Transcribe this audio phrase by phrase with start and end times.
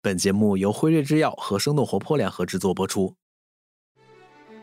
[0.00, 3.16] 本节目由辉瑞制药和生动活泼联合制作播出。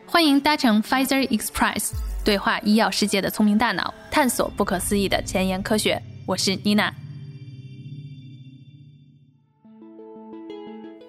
[0.06, 1.92] 欢迎搭乘 Pfizer Express，
[2.24, 6.02] 对话医药世界的聪明大脑，探索不可思议的前沿科学。
[6.26, 6.90] 我是妮娜。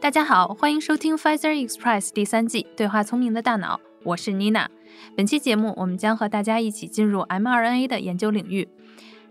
[0.01, 4.69] 大家好，欢迎收听 Pfizer Express 第三季对话聪明的大脑，我是妮娜。
[5.15, 8.67] 本期节目，我们将和大家一起进入 mRNA 的研究领域。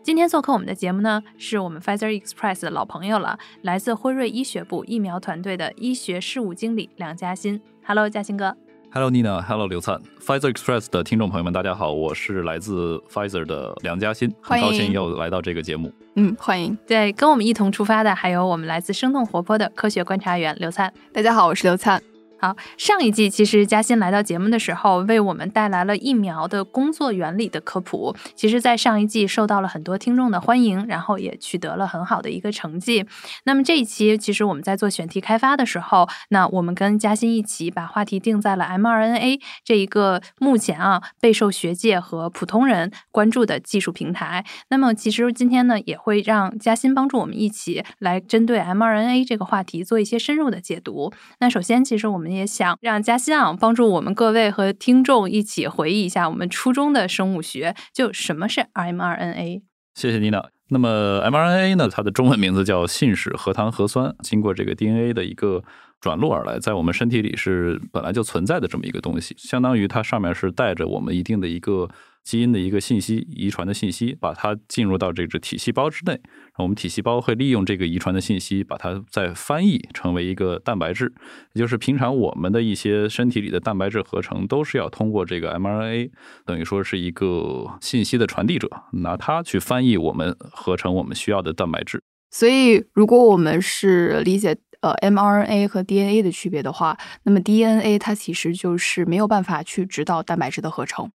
[0.06, 7.60] 今天做客我们的节目呢，是我们 Pfizer Express 的老朋友了，来自辉瑞医学部疫苗团队的医学事务经理梁嘉欣。
[7.84, 8.56] Hello，嘉欣哥。
[8.92, 15.92] Hello Nina，Hello 刘灿，Pfizer Express 的听众朋友们，大家好，我是来自 Pfizer 的梁嘉欣，很高兴又来到这个节目。
[16.14, 16.78] 嗯，欢迎。
[16.86, 20.94] 对，跟我们一同出发的还有我们来自生动活泼的科学观察员刘灿。
[21.12, 22.00] 大家好，我是刘灿。
[22.46, 28.14] 好，上一季其实嘉欣来到节目的时候，为我们带来了疫苗的工作原理的科普。
[28.36, 33.04] 其实，在上一季受到了很多听众的欢迎，然后也取得了很好的一个成绩。
[33.46, 44.44] 那么这一期，其实我们在做选题开发的时候，那我们跟嘉欣一起把话题定在了 mRNA 这一个目前啊备受学界和普通人关注的技术平台。
[44.68, 51.12] 那么，其实今天呢，也会让嘉欣帮助我们一起来针对 mRNA 这个话题做一些深入的解读。
[51.40, 52.35] 那首先，其实我们。
[52.36, 59.62] 也想让嘉欣啊帮助我们各位和听众一起回忆一下我们初中的生物学，就什么是 mRNA。
[59.94, 60.44] 谢谢妮娜。
[60.68, 65.64] 那么 mRNA 呢，它的中文名字叫信使核糖核酸，经过这个 DNA 的一个
[66.00, 71.88] 转录而来，在我们身体里是本来就存在的这么一个东西，相当于它上面是带着我们一定的一个。
[72.26, 76.20] 基因的一个信息遗传的信息，把它进入到这个体细胞之内，
[76.56, 81.14] 我们体细胞会利用这个遗传的信息，把它再翻译成为一个蛋白质，
[81.52, 86.10] 也就是平常我们的一些身体里的蛋白质合成都是要通过这个 mRNA，
[86.44, 92.02] 等于说是一个信息的传递者，拿它去翻译我们合成我们需要的蛋白质。
[92.32, 101.08] 所以，如果我们是理解呃 mRNA 和 DNA 的区别的话，那么 DNA 它其实就是没有办法去指导蛋白质的合成。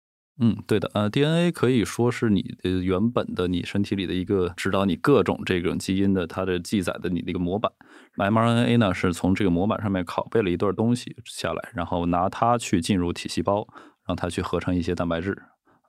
[0.44, 7.72] 嗯，对的，呃，DNA 可以说是你的原本的你身体里的一个指导你各种这种基因的它的记载的你的一个模板。
[8.18, 13.68] mRNA 呢是从这个模板上面拷贝了一段东西下来，然后拿它去进入体细胞，
[14.08, 15.38] 让它去合成一些蛋白质。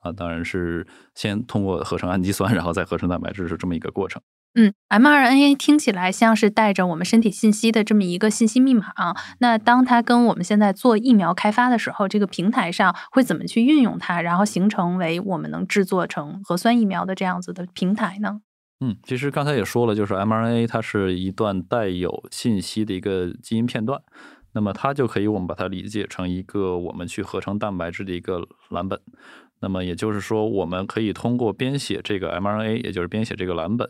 [0.03, 4.21] 啊，当然是先通过合成氨基酸，然后再合成蛋白质，是这么一个过程。
[4.55, 9.17] 嗯，mRNA 听起来像是带着我们身体信息的这么一个信息密码啊。
[9.39, 18.41] 那当它跟我们现在做疫苗开发的时候，这个平台上会怎么去运用它，然后形成为我们能制作成核酸疫苗的这样子的平台呢？
[18.81, 24.03] 嗯，其实刚才也说了，就是 mRNA 它是一段带有信息的一个基因片段，
[24.53, 29.01] 那么它就可以我们把它理解成一个我们去合成蛋白质的一个蓝本。
[29.61, 33.89] 那么也就是说，我们可以通过编写这个 mRNA，也就是编写这个蓝本。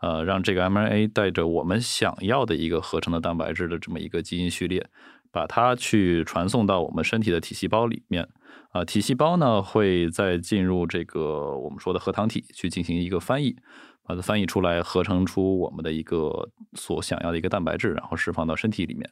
[0.00, 4.86] 呃，让这个 mRNA 带着我们想要的一个合成的蛋白质的这么一个基因序列，
[5.30, 8.28] 把它去传送到我们身体的体细胞里面。
[8.70, 13.56] 啊，体细胞呢会再进入这个我们说的核糖体去进行一个翻译。
[14.02, 19.08] 把它翻译出来，合成出我们的一个所想要的一个蛋白质，然后释放到身体里面。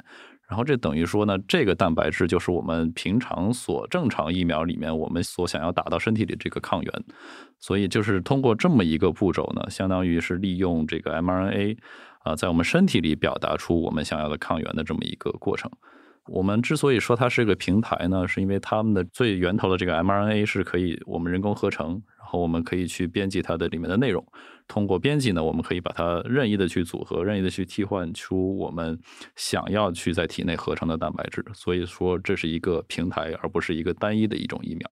[0.48, 7.04] 然后这等于说呢，这个蛋白质就是我们平常所正常疫苗里面我们所想要打到身体里这个抗原。
[7.60, 11.76] 所以就是通过这么一个步骤呢，相当于是利用这个 mRNA
[12.20, 15.70] 啊，在我们身体里表达出我们想要的抗原的这么一个过程。
[16.28, 22.03] 我们之所以说它是一个平台呢，是因为它们的最源头的这个 mRNA 是可以我们人工合成。
[22.19, 24.22] 然后我们可以去编辑它的里面的内容，
[24.66, 28.99] 通过编辑呢，我们可以把它任意的去组合，任意的去替换出我们
[29.34, 31.43] 想要去在体内合成的蛋白质。
[31.55, 34.87] 所以说，这是一个平台，而不是一个单一的一种疫苗。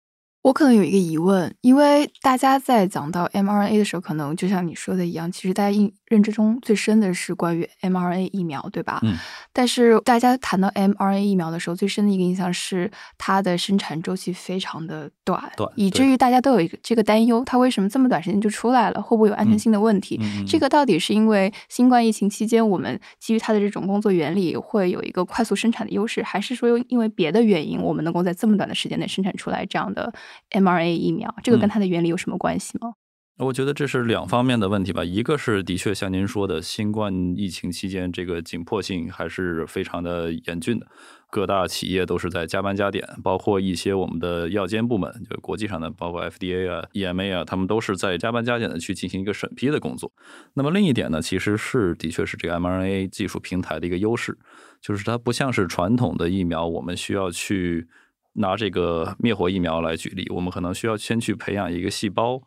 [0.46, 9.00] 我可能有一个疑问，因为大家在讲到 mRNA 的时候，可能就像你说的一样，其实大家印认知中最深的是关于 mRNA 疫苗，对吧？
[9.02, 9.16] 嗯。
[9.52, 19.02] 但是大家谈到 mRNA 疫苗的时候，最深的一个印象是它的生产周期非常的短，短，以至于大家都有一个这个担忧，它为什么这么短时间就出来了？
[19.02, 20.20] 会不会有安全性的问题？
[20.48, 30.14] 这个到底是因为新冠疫情期间我们基于它的这种工作原理会有一个快速生产的优势，还是说因为别的原因，我们能够在这么短的时间内生产出来这样的
[30.52, 32.94] ？mRNA 疫苗，这个跟它的原理有什么关系吗？
[33.38, 35.04] 我觉得这是两方面的问题吧。
[35.04, 40.88] 一个是的确像您说的，新冠疫情期间这个紧迫性还是非常的严峻的，
[41.30, 50.14] 各大企业都是在加班加点，包括一些我们的药监部门，就国际上的，包括 FDA 啊、EMA 啊，他们都是在加班加点的去进行一个审批的工作。
[50.54, 54.38] 那么另一点呢，其实是的确是这个 mRNA 技术平台的一个优势，
[54.80, 57.90] 就是它不像是传统的疫苗，我们需要去。
[58.36, 62.42] 拿这个灭活疫苗来举例，我们可能需要先去培养一个细胞，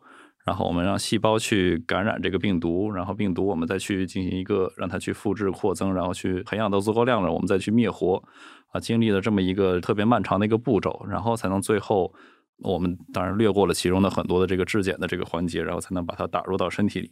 [0.45, 8.23] 然后我们让细胞去感染这个病毒，然后病毒我们再去进行一个让它去复制扩增，然后去培养到足够量了，我们再去灭活
[8.71, 12.13] 啊，经历了这么一个特别漫长的一个步骤，然后才能最后
[12.59, 17.11] 我们当然略过了其中的很多的这个质检的这个环节，然后才能把它打入到身体里。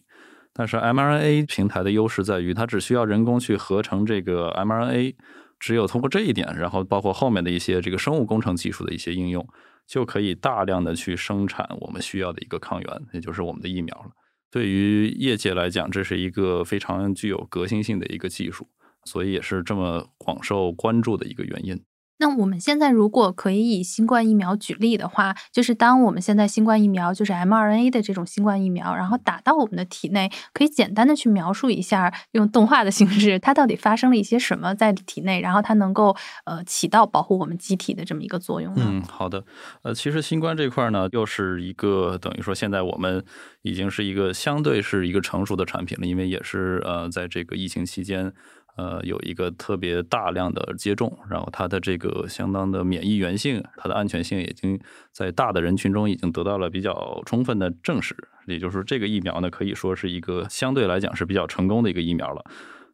[0.53, 5.15] 但是 mRNA 平台的优势在于，它只需要人工去合成这个 mRNA，
[5.59, 9.48] 只有通过这一点，然后包括后面的一些这个生物工程技术的一些应用，
[9.88, 14.12] 就可以大量的去生产我们需要的一个抗原，也就是我们的疫苗了。
[14.50, 18.68] 对于业界来讲，这是一个非常具有革新性的一个技术，
[19.04, 21.83] 所以也是这么广受关注的一个原因。
[22.19, 36.15] 那我们现在如果可以以新冠疫苗举例的话，就是当我们现在新冠疫苗就是 mRNA 的这种新冠疫苗，然后打到我们的体内，可以简单的去描述一下，用动画的形式，它到底发生了一些什么在体内，然后它能够
[36.45, 38.83] 呃起到保护我们机体的这么一个作用呢？
[38.85, 39.43] 嗯，好的。
[39.83, 43.23] 呃，其实新冠这块呢，又是一个等于说现在我们
[43.61, 48.33] 已经是一个相对是一个成熟的产品了，因为也是呃在这个疫情期间。
[48.77, 54.79] 呃，有一个特别大量的接种，然后它的这个相当的免疫原性，它的安全性已经
[55.12, 58.15] 在大的人群中已经得到了比较充分的证实。
[58.45, 62.45] 也就是说，这个疫苗呢，可以说是一个相对来讲是比较成功的一个疫苗了。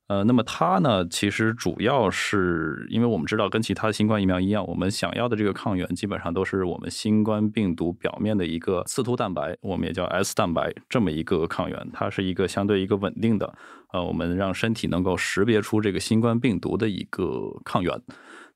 [0.08, 13.56] 呃，那么它呢，其实主要是因为我们知道，跟其他新冠疫苗一样，我们想要的这个抗原基本上都是我们新冠病毒表面的一个刺突蛋白，我们也叫 S 蛋白这么一个抗原，它是一个相对一个稳定的，
[13.94, 18.02] 呃，我们让身体能够识别出这个新冠病毒的一个抗原。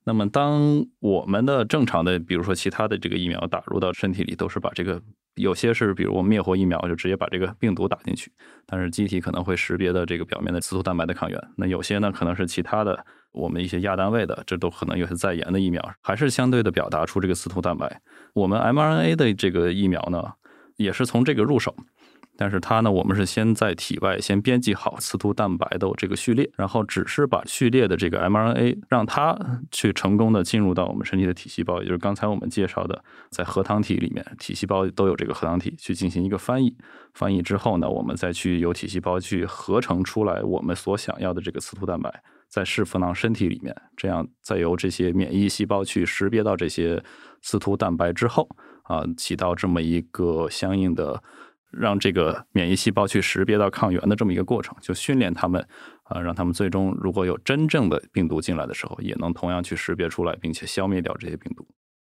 [0.04, 5.02] 那么，当我们的正常的，比如说其他的这个疫苗打入到身体里，都是把这个
[5.36, 8.32] 有些是，比如我们灭活疫苗，就直接把这个病毒打进去，
[8.66, 11.40] 但是机体可能会识别的这个表面的刺突蛋白的抗原。
[11.58, 18.02] 那有些呢，可能是其他的，我们一些亚单位的，这都可能有些在研的疫苗，还是相对的表达出这个刺突蛋白。
[18.34, 20.24] 我们 mRNA 的这个疫苗呢，
[20.78, 21.76] 也是从这个入手。
[22.38, 29.36] 但是它呢，我们是先在体外先编辑好刺突蛋白的这个序列，然后只是把序列的这个 mRNA 让它
[29.72, 36.78] 去成功的进入到我们身体的体细胞，也就是刚才我们介绍的，在核糖体里面，体细胞都有这个核糖体去进行一个翻译。
[37.14, 47.04] 翻译之后呢，我们再去由体细胞去合成出来我们所想要的这个刺突蛋白，再释放到身体里面，这样再由这些免疫细胞去识别到这些
[47.42, 48.48] 刺突蛋白之后，
[48.84, 51.24] 啊，起到这么一个相应的。
[51.72, 55.66] 让这个免疫细胞去识别到抗原的这么一个过程，就训练他们，
[56.04, 61.68] 啊，让他们最终如果有真正的病毒进来的时候，也能同样去识别出来，并且消灭掉这些病毒。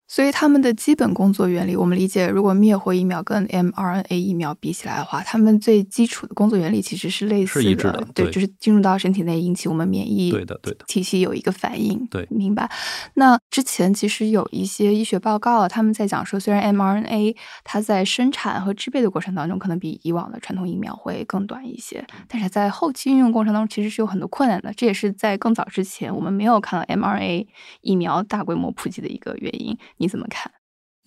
[0.09, 12.71] 所以他们的基本工作原理，我们理解，如果灭活疫苗跟 mRNA 疫苗比起来的话，他们最基础的工作原理其实是类似的，对，就是进入到身体内引起我们免疫对的对的体系有一个反应，对，明白。
[13.15, 27.47] 那之前其实有一些医学报告，他们在讲说，虽然 mRNA 它在生产和制备的过程当中可能比以往的传统疫苗会更短一些，但是在后期运用过程当中其实是有很多困难的，这也是在更早之前我们没有看到 mRNA
[27.81, 29.77] 疫苗大规模普及的一个原因。
[29.99, 30.53] 你怎么看？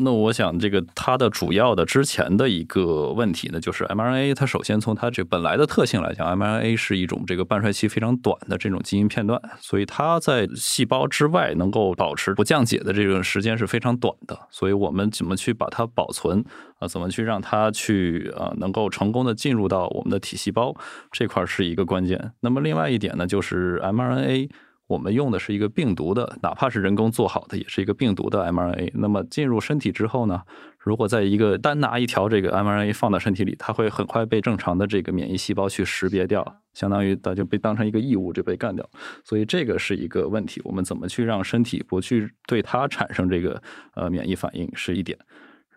[0.02, 4.34] 那我想，这个它的主要的之前的一个问题呢，就是 mRNA。
[4.34, 14.40] 它首先从它这本来的特性来讲，mRNA 是一种这个半衰期非常短的这种基因片段，所以它在细胞之外能够保持不降解的这个时间是非常短的。
[14.50, 16.46] 所以我们怎么去把它保存
[16.80, 16.88] 啊？
[16.88, 20.74] 怎么去让它去啊能够成功的进入到我们的体细胞
[21.12, 22.32] 这块是一个关键。
[22.40, 24.50] 那么另外一点呢，就是 mRNA。
[24.90, 28.90] 我们用的是一个病毒的，哪怕是人工做好的，也是一个病毒的 mRNA。
[28.96, 30.42] 那么进入身体之后呢，
[30.80, 38.84] 如果在一个单拿一条这个 mRNA 放到身体里，它会很快被正常的这个免疫细胞去识别掉，相当于它就被当成一个异物就被干掉。
[39.24, 43.62] 所以这个是一个问题，我们怎么去让身体不去对它产生这个
[43.94, 45.20] 呃免疫反应是一点。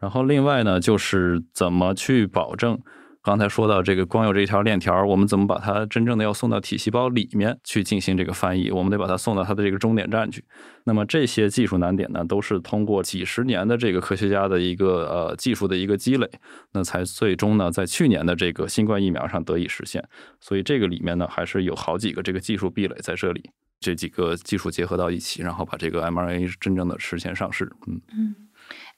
[0.01, 2.81] 然后另外呢，就是怎么去保证。
[3.23, 8.69] 刚才说到这个，光有这一条链条，我们怎么把它真正的要送到体细胞里面去进行这个翻译？
[8.73, 10.45] 我们得把它送到它的这个终点站去。
[10.85, 16.29] 那么这些技术难点呢，都是通过几十年的这个科学家的一个呃技术的一个积累，
[16.73, 20.03] 那才最终呢在去年的这个新冠疫苗上得以实现。
[20.41, 27.71] 所以这个里面呢，还是有好几个这个技术壁垒在这里，这几个技术结合到一起，然后把这个 mRNA 真正的实现上市。
[27.87, 28.35] 嗯嗯。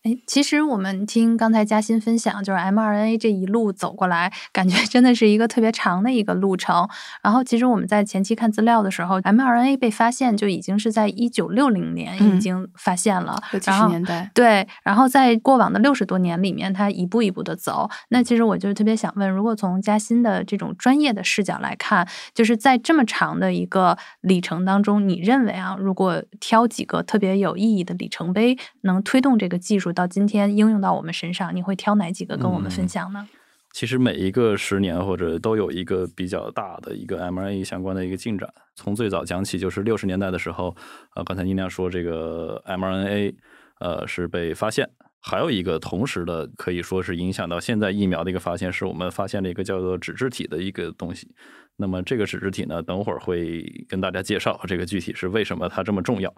[0.05, 6.87] 哎，其实我们听刚才嘉欣分享，就是 mRNA 这一路走过来，感觉真的是一个特别长的一个路程。
[7.23, 14.31] 然后，其实我们在前期看资料的时候，mRNA 被发现就已经是在一九六零年已经发现了，六七十年代。
[14.35, 17.89] 对，然后在过往的六十多年里面，它一步一步的走。
[18.11, 29.94] 那其实我就特别想问，如果从嘉欣的这种专业的视角来看，就是在这么长的一个里程当中，你认为啊，如果挑几个特别有意义的里程碑，能推动这个技术？
[29.95, 33.29] 到今天应用到我们身上，你会挑哪几个跟我们分享呢？
[33.73, 38.49] 其实每一个十年或者都有一个比较大的一个 mRNA 相关的一个进展。
[38.77, 40.77] 从最早讲起，就是六十年代的时候，
[41.17, 43.35] 呃，刚才您亮说这个 mRNA，
[43.81, 44.91] 呃，是被发现。
[45.21, 51.35] 还有一个同时的，可以说是影响到现在疫苗的一个发现，是我们发现了一个叫做脂质体的一个东西。
[51.76, 56.33] 那么这个脂质体呢，等会儿会跟大家介绍这个具体是为什么它这么重要。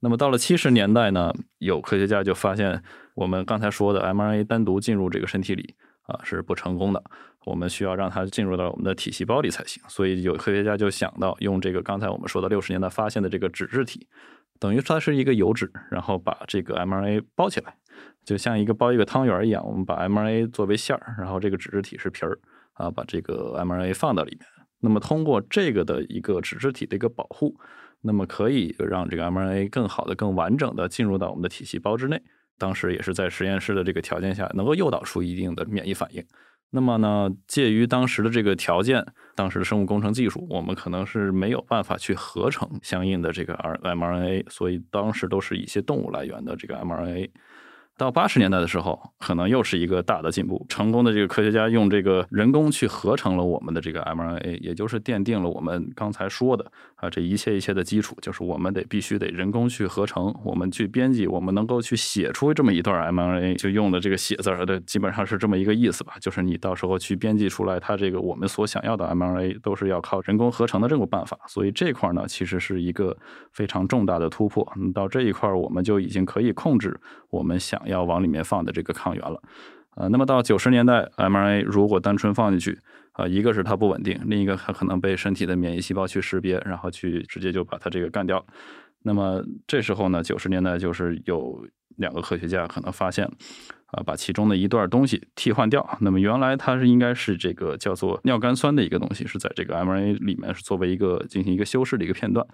[0.00, 2.82] 那么到了七十年代呢，有科学家就发现，
[3.14, 7.02] 我们刚才说的 mRNA 单独进入这个身体里啊是不成功的，
[7.46, 9.82] 我们需要让它进入到我们的体细胞里才行。
[9.88, 14.06] 所以有科学家就想到用这个刚才我们说的六十年代发现的这个脂质体，
[14.60, 17.74] 等于它是一个油脂，然后把这个 mRNA 包起来。
[18.24, 22.38] 就像一个包一个汤圆一样，我们把 mRNA 作为馅儿，然后这个脂质体是皮儿
[22.74, 24.46] 啊，把这个 mRNA 放到里面。
[24.80, 27.58] 那么通过这个的一个脂质体的一个保护，
[28.02, 32.22] 那么可以让这个 mRNA 更好的、更完整的进入到我们的体细胞之内。
[32.58, 36.24] 当时也是在实验室的这个条件下，能够诱导出一定的免疫反应。
[36.70, 39.04] 那么呢，介于当时的这个条件，
[39.34, 47.30] 当时的生物工程技术，我们可能是没有办法去合成相应的这个 r mRNA，所以当时都是一些动物来源的这个 mRNA。
[47.96, 50.64] 到八十年代的时候，可能又是一个大的进步。
[50.68, 66.14] 成功的这个科学家用这个人工去合成了我们的这个 mRNA，也就是奠定了我们刚才说的啊这一切一切的基础，就是我们得必须得人工去合成，我们去编辑，我们能够去写出这么一段 mRNA，就用的这个写字儿的，基本上是这么一个意思吧。
[66.20, 71.38] 就是你到时候去编辑出来，它这个我们所想要的 mRNA 都是要靠人工合成的这种办法。
[71.46, 73.16] 所以这块呢，其实是一个
[73.52, 74.70] 非常重大的突破。
[74.92, 77.00] 到这一块，我们就已经可以控制
[77.30, 77.76] 我们想。
[77.86, 79.40] 要往里面放的这个抗原了，
[79.94, 82.80] 呃，那么到九十年代，mRNA 如果单纯放进去，
[83.16, 88.44] 啊，一个是它不稳定，另一个它可能被身体的免疫细胞去识别，然后去直接就把它这个干掉。
[89.02, 93.24] 那么这时候呢，九十年代就是有两个科学家可能发现，
[93.86, 95.96] 啊，把其中的一段东西替换掉。
[96.00, 102.44] 那么原来它是应该是这个叫做尿苷酸的一个东西，是在这个 mRNA 里面是作为一个进行一个修饰的一个片段。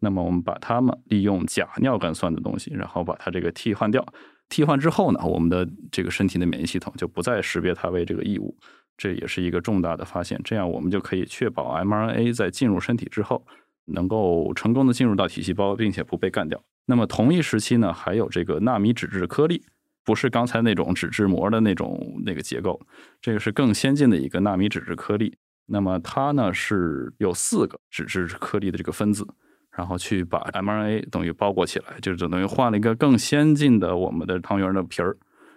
[0.00, 4.06] 那么我们把它们利用假尿苷酸的东西，然后把它这个替换掉。
[4.48, 8.54] 替换之后呢，我们的这个身体的免疫系统就不再识别它为这个异物，
[9.02, 10.40] 这也是一个重大的发现。
[10.44, 13.44] 这样我们就可以确保 mRNA 在进入身体之后，
[13.86, 16.62] 能够成功的进入到体细胞，并且不被干掉。
[16.86, 19.64] 那么同一时期呢，还有这个纳米脂质颗粒，
[20.04, 22.80] 不是刚才那种脂质膜的那种那个结构，
[23.20, 25.36] 这个是更先进的一个纳米脂质颗粒。
[25.66, 29.26] 那么它呢是有四个脂质颗粒的这个分子。
[29.74, 35.16] 然后去把 mRNA 等于包裹起来，就是等于换了一个更先进的我们的汤圆的皮儿。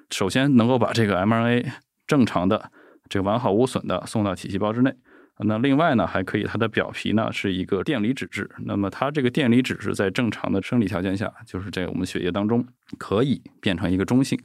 [0.09, 1.69] 首先能够把这个 mRNA
[2.07, 2.71] 正常的、
[3.09, 4.93] 这个完好无损的送到体细胞之内。
[5.39, 8.49] 那另外呢，还可以它的表皮呢是一个电离脂质。
[8.59, 12.65] 那么它这个电离脂质在正常的生理条件下，就是在我们血液当中
[12.97, 14.39] 可以变成一个中性。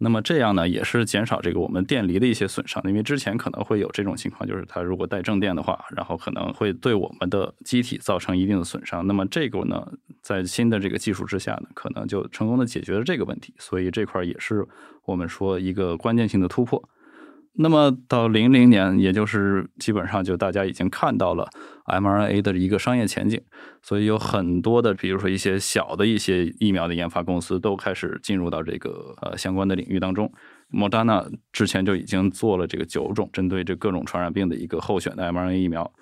[0.00, 9.04] 那么这样呢，也是减少这个我们电离的一些损伤，因为之前可能会有这种情况，就是它如果带正电的话，然后可能会对我们的机体造成一定的损伤。
[9.08, 9.84] 那么这个呢，
[10.22, 14.64] 在新的这个技术之下呢，可能就成功的解决了这个问题，所以这块也是
[15.04, 16.88] 我们说一个关键性的突破。
[17.60, 21.48] 那么到零零年，也就是基本上就大家已经看到了
[21.86, 23.40] mRNA 的一个商业前景，
[23.82, 30.32] 所以有很多的，比如说一些小的一些疫苗的研发公司都开始进入到这个呃相关的领域当中。
[30.68, 35.92] 莫扎纳之前就已经做了这个九种针对这各种传染病的一个候选的 mRNA 疫苗，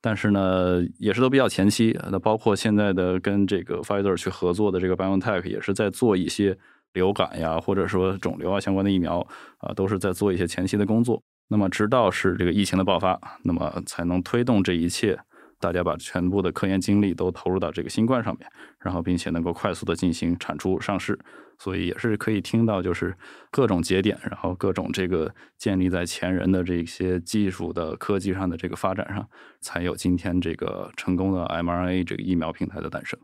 [0.00, 1.98] 但是呢，也是都比较前期。
[2.12, 6.56] 那包括现在的跟这个 Pfizer 去合作的这个 BioNTech 也是在做一些。
[6.92, 9.26] 流感呀，或者说肿瘤啊相关的疫苗
[9.58, 11.22] 啊，都是在做一些前期的工作。
[11.48, 15.18] 那么，直到是这个疫情的爆发，那么才能推动这一切，
[15.58, 21.18] 大家把全部的科研精力都投入到这个新冠上面，然后并且能够快速的进行产出上市。
[21.58, 23.14] 所以也是可以听到，就是
[23.50, 29.28] 各种节点，然后各种这个建立在前人的这些技术的科技上的这个发展上，
[29.60, 33.18] 才有今天这个成功的 mRNA 这个疫苗平台的诞生。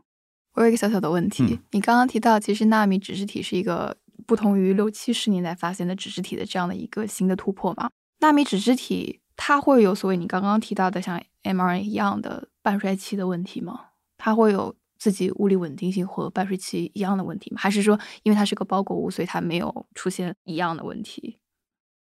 [0.57, 3.95] 我有一个小小的问题，你刚刚提到，其实纳米脂质体是一个
[4.25, 7.91] 不同于六七十年代发现的脂质体的这样的一个新的突破嘛？
[8.21, 13.81] 纳米脂质体它会有所谓你刚刚提到的像 mRNA 一样的半衰期的问题吗？
[14.17, 17.61] 它会有自己物理稳定性和半衰期一样的问题吗？
[17.61, 21.37] 还是说因为它是个包裹物，所以它没有出现一样的问题？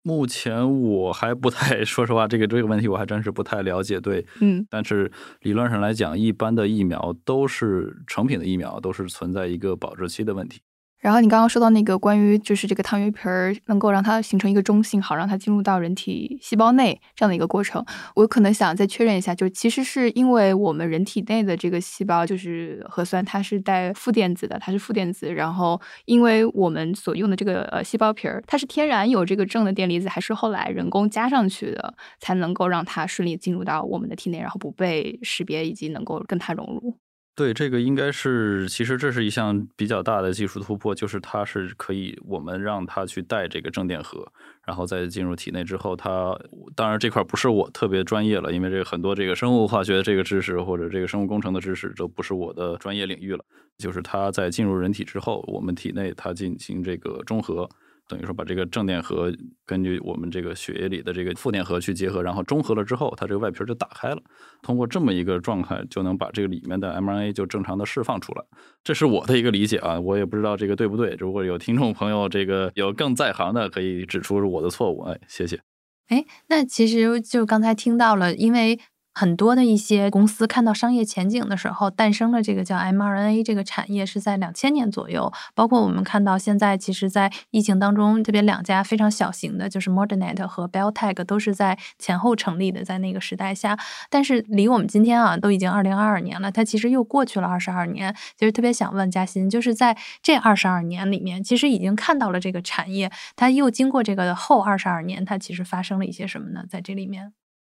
[0.03, 4.01] 目前我还不太， 说实话，这个这个问题我还真是不太了解。
[4.01, 10.61] 对，嗯，但是理论上来讲，一般的疫苗都是成品的疫苗，都是存在一个保质期的问题。
[11.03, 37.02] 然后你刚刚说到那个关于就是这个汤圆皮儿能够让它形成一个中性，好让它进入到人体细胞内这样的一个过程，我可能想再确认一下，就其实是因为我们人体内的这个细胞就是核酸，它是带负电子的，它是负电子，然后因为我们所用的这个呃细胞皮儿，它是天然有这个正的电离子，还是后来人工加上去的，才能够让它顺利进入到我们的体内，然后不被识别以及能够跟它融入。
[37.35, 44.31] 对，这个应该是，其实这是一项比较大的技术突破，就是它是可以我们让它去带这个正电荷，
[44.67, 46.39] 然后再进入体内之后，它
[46.77, 53.43] 当然这块不是我特别专业了，因为这个很多这个生物化学这个知识或者这个生物工程的知识都不是我的专业领域了，
[53.79, 57.67] 就是它在进入人体之后，我们体内它进行这个中和。
[58.09, 59.33] 等于说把这个正电荷
[59.65, 64.23] 根据我们这个血液里的这个负电荷去结合，然后中和了之后，它这个外皮就打开了。
[64.63, 68.45] 通过这么一个状态，就能把这个里面的 mRNA 就正常的释放出来。
[68.85, 71.17] 这是我的一个理解啊，我也不知道这个对不对。
[71.19, 75.03] 如果有听众朋友这个有更在行的，可以指出是我的错误。
[75.03, 75.61] 哎，谢谢。
[76.09, 78.79] 哎，那其实就刚才听到了，因为。
[79.15, 85.33] 很多的一些公司看到商业前景的时候，诞生了这个叫 mRNA 这个产业，是在两千年左右。
[85.55, 93.79] 包括我们看到现在，其实，在疫情当中，特别两家非常小型的，就是 Moderna 和 BioTech，都是在前后成立的，在那个时代下。
[94.09, 98.15] 但是离我们今天啊，都已经二零二二年了，它其实又过去了二十二年。
[98.39, 106.65] 其实特别想问嘉欣，就是在这二十二年里面，其实已经看到了这个产业，它又经过这个后二十二年，它其实发生了一些什么呢？
[106.69, 107.33] 在这里面。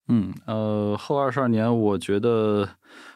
[0.09, 2.67] 嗯，呃，后二十二年，我觉得。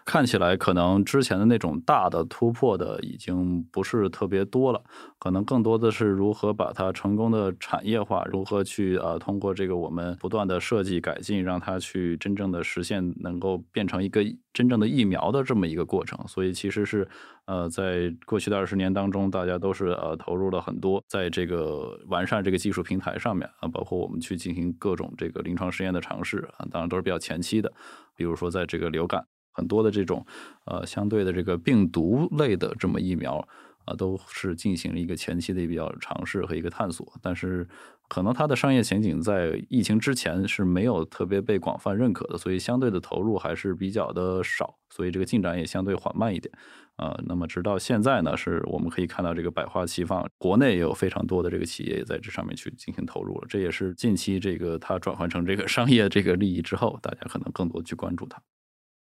[0.05, 4.81] 看起来可能之前的那种大的突破的已经不是特别多了，
[5.17, 16.19] 可能更多的是如何把它成功的产业化，如何去呃通过这个我们不断的设计改进，让它去真正的实现能够变成一个真正的疫苗的这么一个过程。
[16.27, 17.07] 所以其实是
[17.45, 27.72] 呃在过去的二十年当中，大家都是呃投入了很多在这个完善这个技术平台上面啊，包括我们去进行各种这个临床实验的尝试啊，当然都是比较前期的，
[28.15, 29.25] 比如说在这个流感。
[29.53, 30.25] 很多的这种，
[30.65, 33.38] 呃，相对的这个病毒类的这么疫苗
[33.86, 37.67] 啊，都是进行了一个前期的比较尝试和一个探索，但是
[38.07, 46.53] 可能它的商业前景在疫情之前是没有特别被广泛认可的，所以相对的投入还是比较的少，所以这个进展也相对缓慢一点
[46.95, 47.17] 啊。
[47.25, 58.42] 那么直到现在呢，是我们可以看到这个百花齐放，国内也有非常多的这个企业也在这上面去进行投入了，这也是近期这个它转换成这个商业这个利益之后，大家可能更多去关注它。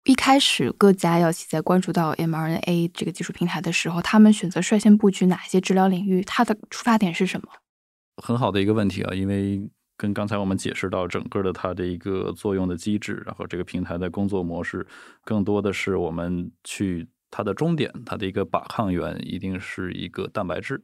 [0.05, 6.23] 一开始各家药企在关注到 mRNA 这个技术平台的时候，他们选择率先布局哪些治疗领域？
[6.23, 7.47] 它的出发点是什么？
[8.23, 14.87] 很好的一个问题啊，因为跟刚才我们解释到整个的它的一个作用的机制，然后这个平台的工作模式，
[15.23, 20.81] 更多的是我们去它的终点，它的一个靶抗原一定是一个蛋白质。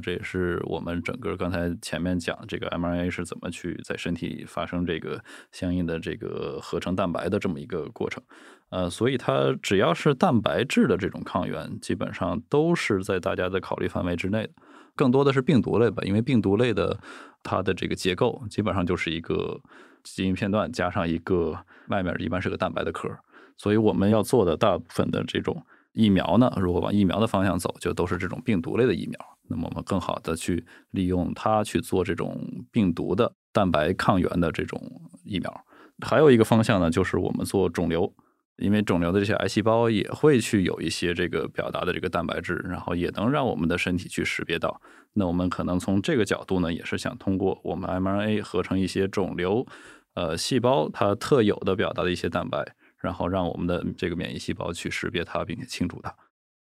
[0.00, 8.22] 这也是我们整个刚才前面讲这个 mRNA 是怎么去在身体发生这个相应的这个合成蛋白的这么一个过程。
[8.70, 14.50] 呃，所以它只要是蛋白质的这种抗原，基本上都是在大家的考虑范围之内的。
[14.96, 16.98] 更多的是病毒类吧，因为病毒类的
[17.42, 19.60] 它的这个结构基本上就是一个
[20.02, 21.56] 基因片段加上一个
[21.88, 23.08] 外面一般是个蛋白的壳，
[23.56, 29.35] 所以我们要做的大部分的这种疫苗呢，如果往疫苗的方向走，就都是这种病毒类的疫苗。
[29.48, 34.80] 那么我们更好的去利用它去做这种病毒的蛋白抗原的这种
[35.24, 35.64] 疫苗。
[36.04, 38.12] 还有一个方向呢，就是我们做肿瘤，
[38.56, 44.80] 因为肿瘤的这些癌细胞也会去有一些这个表达的这个蛋白质，然后也能让我们的身体去识别到。
[45.14, 49.66] 那我们可能从这个角度呢，也是想通过我们 mRNA 合成一些肿瘤
[50.14, 52.62] 呃细胞它特有的表达的一些蛋白，
[52.98, 56.14] 然后让我们的这个免疫细胞去识别它，并且清除它。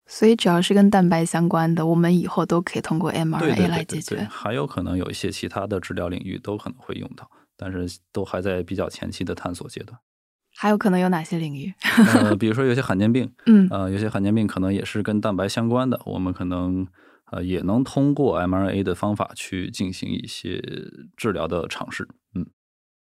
[0.08, 4.28] 所以只要是跟蛋白相关的，我们以后都可以通过 mRNA 来解决。
[4.30, 9.98] 还有可能有一些其他的治疗领域都可能会用到，但是都还在比较前期的探索阶段。
[10.58, 11.74] 还有可能有哪些领域？
[12.14, 16.88] 呃，比如说有些罕见病， 嗯，呃，有些罕见病可能也是跟蛋白相关的，我们可能
[17.32, 20.62] 呃也能通过 mRNA 的方法去进行一些
[21.18, 22.46] 治疗的尝试，嗯。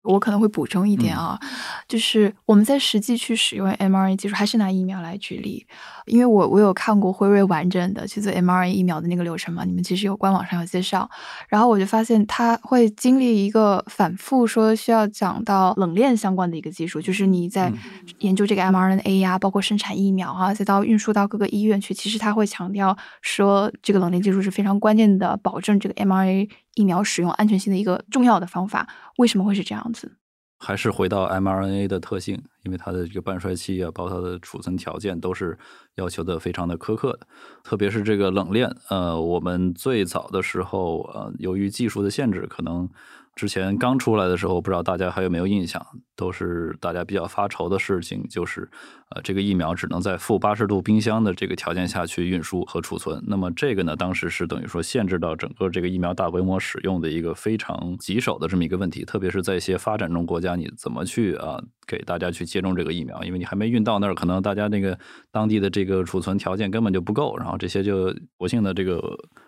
[0.04, 1.40] 我可能会补充一点啊，
[1.88, 5.66] 就是我们在实际去使用 mRNA 技术，还是拿疫苗来举例，
[6.04, 11.08] 因为我我有看过辉瑞完整的去做 mRNA 疫苗的那个流程嘛，你们其实有官网上有介绍，
[11.48, 17.72] 然后我就发现它会经历一个反复说需要讲到冷链相关的一个技术，就是你在
[18.18, 26.50] 研究这个 mRNA 呀，包括生产疫苗啊，再到运输到各个医院去，其实它会强调说这个冷链技术是非常关键的，保证这个 mRNA。
[26.74, 30.16] 疫苗使用安全性的一个重要的方法，为什么会是这样子？
[30.58, 35.58] 还是回到 mRNA 的特性，因为它的这个半衰期啊，包括它的储存条件都是
[35.96, 37.26] 要求的非常的苛刻的。
[37.62, 42.88] 特别是这个冷链，呃，我们最早的时候，呃，由于技术的限制，可能。
[43.34, 48.70] 之前刚出来的时候，不知道大家还有没有印象，都是大家比较发愁的事情，就是
[49.10, 53.20] 呃，这个疫苗只能在负八十度冰箱的这个条件下去运输和储存。
[53.26, 59.04] 那么这个呢，当时是等于说限制到整个这个疫苗大规模使用的一个非常棘手的这么一个问题。
[59.04, 63.20] 特别是在一些发展中国家，你怎么去啊给大家去接种这个疫苗？
[63.24, 64.96] 因为你还没运到那儿，可能大家那个
[65.32, 69.02] 当地的这个储存条件根本就不够，然后这些就活性的这个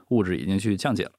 [0.09, 1.12] 物质已经去降解了。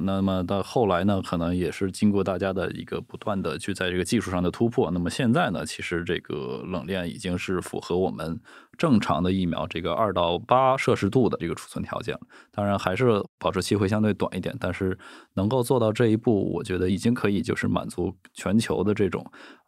[0.00, 4.90] 那么到后来呢，可能也是经过大家的一个不断的去在这个技术上的突破。
[4.90, 8.40] 那么现在呢，其实这个冷链已经是符合我们
[8.76, 12.20] 正常的疫苗这个二到八摄氏度的这个储存条件了。
[12.50, 14.98] 当然还是保质期会相对短一点，但是
[15.34, 19.24] 能够做到这一步，我觉得已经可以就是满足全球的这种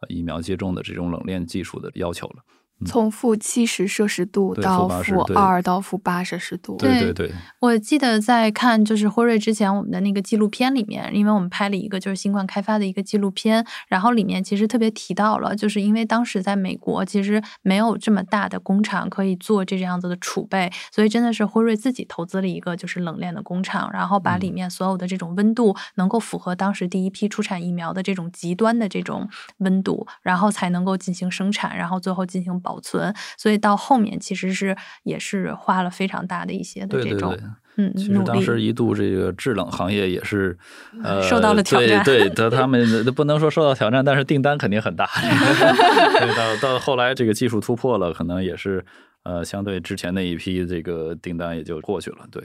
[0.09, 2.43] 疫苗接种的这种冷链技术的要求了。
[2.85, 7.33] 从负七十摄氏度到负二到负八摄氏度，对对对。
[7.59, 29.27] 我记得在看就是辉瑞之前我们的那个纪录片里面，因为我们拍了一个就是新冠开发的一个纪录片，然后里面其实特别提到了，就是因为当时在美国其实没有这么大的工厂可以做这样子的储备，所以真的是辉瑞自己投资了一个就是冷链的工厂，然后把里面所有的这种温度能够符合当时第一批出产疫苗的这种极端的这种
[29.59, 32.61] 温度，然后才能够进行生产，然后最后进行。
[32.67, 37.39] 保存，所以到后面其实是也是花了非常大的一些的这种，
[37.77, 40.59] 嗯，其实当时一度这个制冷行业也是
[41.05, 45.07] 呃受到了挑战，对， 对，他们不能说受到挑战，但是订单肯定很大。
[46.37, 48.85] 到到后来这个技术突破了，可能也是
[49.23, 52.43] 呃相对之前那一批这个订单也就过去了，对。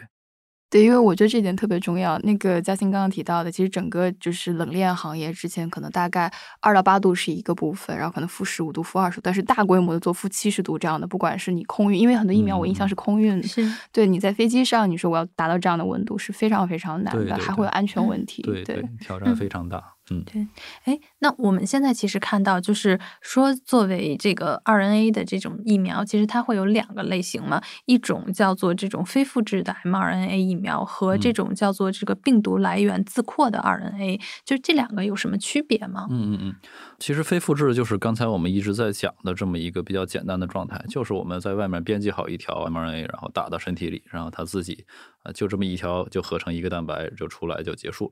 [0.72, 2.18] 对，因为我觉得这点特别重要。
[2.20, 6.32] 那个嘉欣刚刚提到的，其实整个就是冷链行业之前可能大概
[6.62, 19.78] 二到八度是一个部分，然后可能负十五度、负二十度，但是大规模的做负七十度这样的，不管是你空运，因为很多疫苗我印象是空运，是对你在飞机上你说我要达到这样的温度是非常非常难的，还会有安全问题，对对，挑战非常大。
[19.78, 19.84] 嗯，
[20.26, 20.48] 对，
[20.84, 36.08] 哎，那我们现在其实看到，就是说，作为这个 RNA 的这种疫苗，其实它会有两个类型嘛，一种叫做这种非复制的 mRNA 疫苗，和这种叫做这个病毒来源自扩的 RNA，就这两个有什么区别吗？
[36.10, 36.56] 嗯嗯嗯，
[37.00, 44.86] 其实非复制就是刚才我们一直在讲的这么一个比较简单的状态，就是我们在外面编辑好一条 mRNA，然后打到身体里，然后它自己
[45.24, 48.12] 啊就这么一条就合成一个蛋白就出来就结束。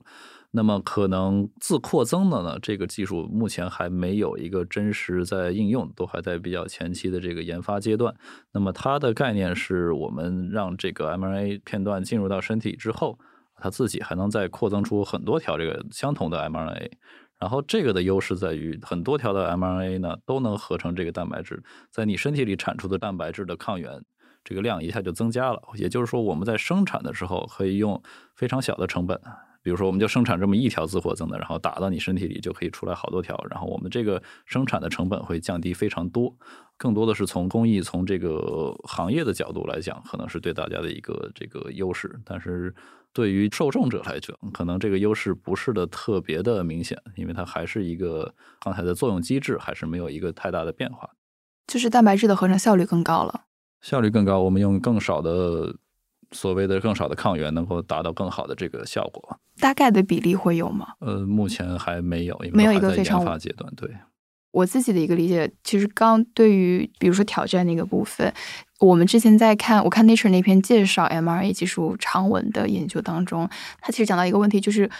[0.52, 2.58] 那么可能自扩增的呢？
[2.60, 8.12] 这个技术目前还没有一个真实在应用，都还在比较前期的这个研发阶段。
[8.52, 13.16] 那么它的概念是我们让这个 mRNA 片段进入到身体之后，
[13.54, 16.90] 它自己还能再扩增出很多条这个相同的 mRNA。
[17.38, 24.02] 然后这个的优势在于，很多条的 mRNA 呢都能合成这个蛋白质，在你身体里产出的蛋白质的抗原
[24.42, 25.62] 这个量一下就增加了。
[25.76, 28.02] 也就是说，我们在生产的时候可以用
[28.34, 29.18] 非常小的成本。
[29.62, 36.34] 比如说，我们就生产这么一条自活增的，然后打到你身体里就可以出来好多条，然后我们这个生产的成本会降低非常多。
[36.76, 42.20] 更多的是从工艺、从这个行业的角度来讲，可能是对大家的一个这个优势。
[42.24, 42.74] 但是
[43.12, 51.10] 对于受众者来讲，可能这个优势不是的特别的明显，因为它还是一个刚才的作用机制还是没有一个太大的变化。
[51.66, 53.42] 就是蛋白质的合成效率更高了，
[53.82, 55.76] 效率更高，我们用更少的。
[56.32, 60.94] 所谓的更少的抗原能够达到更好的这个效果，大概的比例会有吗？
[61.00, 63.72] 呃，目前还没有，没有一个非常研发阶段。
[63.74, 63.90] 对，
[64.52, 68.32] 我自己的一个理解，其实刚对于比如说挑战那个部分，
[68.78, 73.48] 我们之前在看，我看 Nature 那篇介绍 mRNA 技术长文的研究当中，
[73.80, 74.90] 它其实讲到一个问题，就是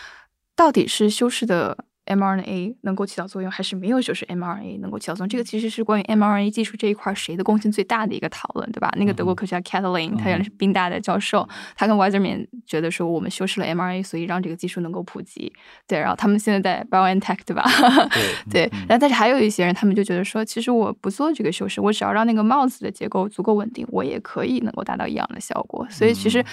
[0.57, 1.85] 到底是修饰的。
[2.07, 4.01] mRNA 能够起到作用，还是没有？
[4.01, 8.93] 就是 mRNA 能够起到作用，这个其实是关于 mRNA 技术这一块谁的贡献最大的一个讨论，对吧？
[8.97, 15.53] 那个德国科学家 Katalin，他原来是宾大的教授，他跟 Weizerman 觉得说，我们修饰了 mRNA，所以让这个技术能够普及。
[15.87, 17.65] 对，然后他们现在在 BioNTech，对吧？
[18.51, 18.71] 对，对。
[18.89, 25.87] 然后但是还有一些人，他们就觉得说，其实我不做这个修饰，我只要让那个帽子的结构足够稳定，我也可以能够达到一样的效果。
[25.89, 26.45] 所以其实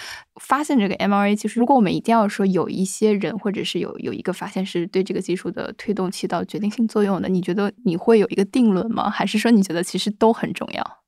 [0.41, 5.36] 发现这个 mRNA 技术，如果我们一定要说有一些人，或者是有有一个发现是对这个技术。
[5.37, 9.09] 术的推动起到决定性作用的，你觉得你会有一个定论吗？
[9.09, 11.03] 还是说你觉得其实都很重要？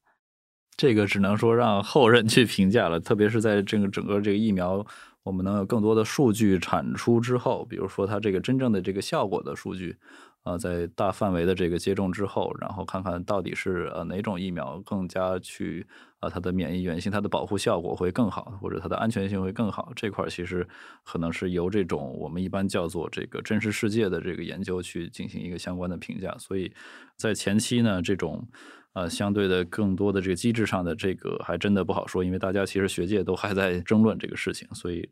[0.78, 3.02] 这个只能说让后人去评价了。
[3.02, 4.86] 特别是在这个整个这个疫苗，
[5.24, 9.98] 我们能有更多的数据产出之后，比如说它这个真正的这个效果的数据，
[10.44, 15.86] 呃，在大范围的这个接种之后，然后看看到底是呃哪种疫苗更加去
[16.20, 19.92] 啊它的免疫原性、它的保护效果会更好，或者它的安全性会更好。
[19.96, 20.66] 这块儿其实
[21.04, 26.34] 可能是由这种我们一般叫做这个真实世界的这个研究去进行一个相关的评价。
[26.40, 26.72] 所以
[27.18, 28.48] 在前期呢，这种
[28.94, 35.10] 呃相对的更多的这个机制上的这个还真的不好说，因为大家其实学界都还在争论这个事情，所以。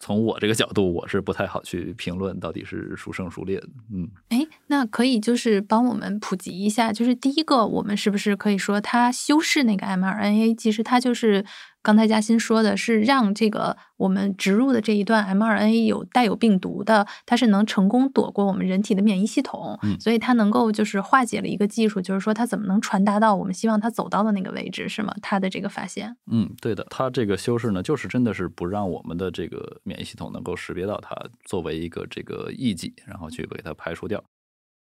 [0.00, 3.62] 从我这个角度，我是不太好去评论到底是孰胜孰劣。
[3.92, 4.38] 嗯，哎，
[4.80, 11.44] 那可以就是帮我们普及一下，就是第一个，我们是不是可以说它修饰那个 mRNA，其实它就是。
[11.82, 25.14] 刚才嘉欣说的是让这个我们植入的这一段 mRNA 有带有病毒的，它是能成功躲过我们人体的免疫系统，所以它能够就是化解了一个技术，就是说它怎么能传达到我们希望它走到的那个位置，是吗？
[25.22, 31.16] 它的这个发现，嗯，对的，它这个修饰呢，就是真的是不让我们的这个免疫系统能够识别到它
[31.46, 34.22] 作为一个这个异己，然后去给它排除掉。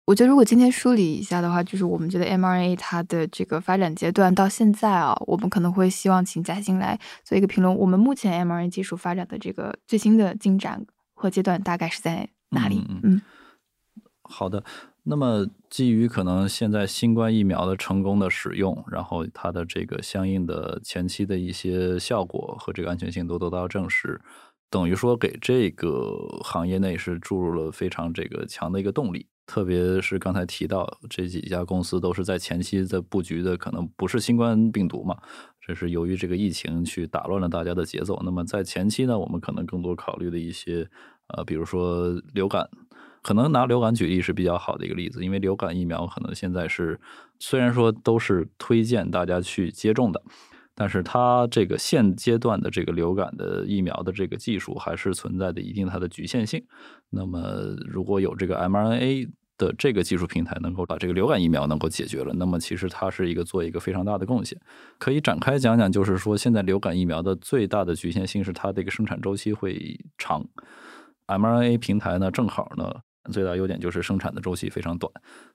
[0.08, 7.76] 我觉得，如果今天梳理一下的话，就是我们觉得 mRNA 它的这个发展阶段到现在啊，我们可能会希望请嘉欣来做一个评论。
[7.76, 12.82] 我们目前 mRNA 技术发展的这个最新的进展和阶段大概是在哪里？
[13.02, 13.20] 嗯，
[14.22, 14.64] 好的。
[15.02, 24.18] 那么，基于可能现在新冠疫苗的成功的使用，然后它的这个相应的前期的一些效果和这个安全性都得到证实，
[24.70, 29.26] 等于说给这个行业内是注入了非常这个强的一个动力。
[29.48, 35.16] 特别是刚才提到这几家公司都是在前期在布局的，可能不是新冠病毒嘛，
[35.66, 38.20] 这是由于这个疫情去打乱了大家的节奏。
[38.22, 40.86] 那么在前期呢，我们可能更多考虑的一些，
[41.28, 42.68] 呃，比如说流感，
[43.22, 47.00] 可能拿流感举例是比较好的一个例子，因为流感疫苗可能现在是
[47.38, 50.22] 虽然说都是推荐大家去接种的。
[50.80, 56.64] 但是它这个现阶段的这个流感的疫苗的这个技术还是存在的一定它的局限性。
[57.10, 64.58] 那么如果有这个 mRNA 的这个技术平台能够把这个流感疫苗能够解决了，那么其实它是一个做一个非常大的贡献。
[64.96, 70.46] 可以展开讲讲，就是说现在流感疫苗的最大的局限性是它的一个生产周期会长
[71.26, 73.00] ，mRNA 平台呢正好呢。
[73.30, 75.12] 最大优点就是生产的周期非常短，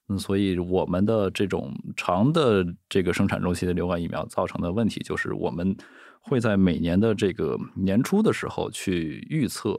[0.07, 5.75] 嗯，所以我们的这种长的这个生产周期的流感疫苗造成的问题，就是我们
[6.21, 9.75] 会在每年的这个年初的时候去预测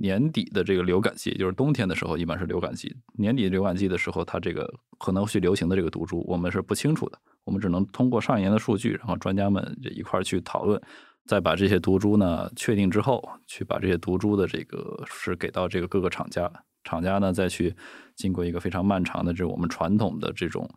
[0.00, 10.80] 年底的这个流感季，就是冬天的时候一般是流感季，年底流感季的时候，它这个可能去流行的这个毒株，我们是不清楚的，我们只能通过上一年的数据，然后专家们一块儿去讨论，
[11.26, 16.50] 再把这些毒株呢确定之后，去把这些毒株的这个是给到这个各个厂家。
[16.84, 17.74] 厂家呢，再去
[18.14, 20.68] 经过一个非常漫长的这我们传统的这种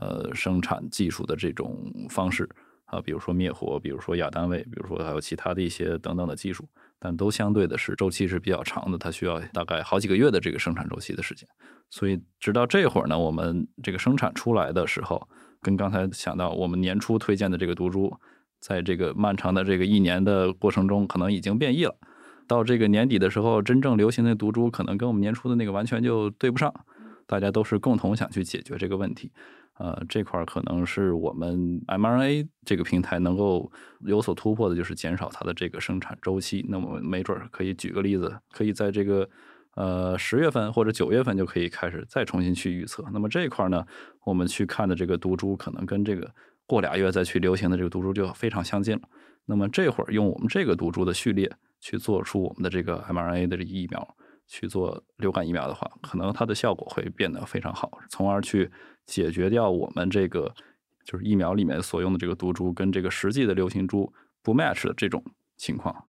[0.00, 1.76] 呃生产技术的这种
[2.08, 2.48] 方式
[2.84, 11.48] 啊，比如说灭活，比如说亚单位，比如说还有其他的一些等等的技术，但都相对的是周期是比较长的，它需要大概好几个月的这个生产周期的时间。
[11.90, 15.28] 所以直到这会儿呢，我们这个生产出来的时候，
[15.62, 18.16] 跟刚才想到我们年初推荐的这个毒株，
[18.60, 21.94] 在这个漫长的这个一年的过程中，可能已经变异了。
[22.48, 26.72] 到这个年底的时候，真正流行的毒株可能跟我们年初的那个完全就对不上。
[27.28, 29.32] 大家都是共同想去解决这个问题，
[29.78, 36.64] 呃，这块可能是我们 mRNA 这个平台能够有所突破的，就是减少它的这个生产周期。
[36.68, 39.28] 那么没准可以举个例子，可以在这个
[39.74, 43.04] 呃十月份或者九月份就可以开始再重新去预测。
[43.12, 43.84] 那么这一块呢，
[44.24, 46.30] 我们去看的这个毒株可能跟这个
[46.66, 49.02] 过俩月再去流行的这个毒株就非常相近了。
[49.44, 51.50] 那么这会儿用我们这个毒株的序列。
[51.78, 54.16] 去做出我们的这个 mRNA 的这疫苗，
[54.48, 58.68] 去做流感疫苗的话，可能它的效果会变得非常好，从而去
[59.06, 60.54] 解决掉我们这个
[61.04, 65.22] 就是疫苗里面所用的这个毒株跟这个实际的流行株不 match 的这种
[65.56, 66.04] 情况。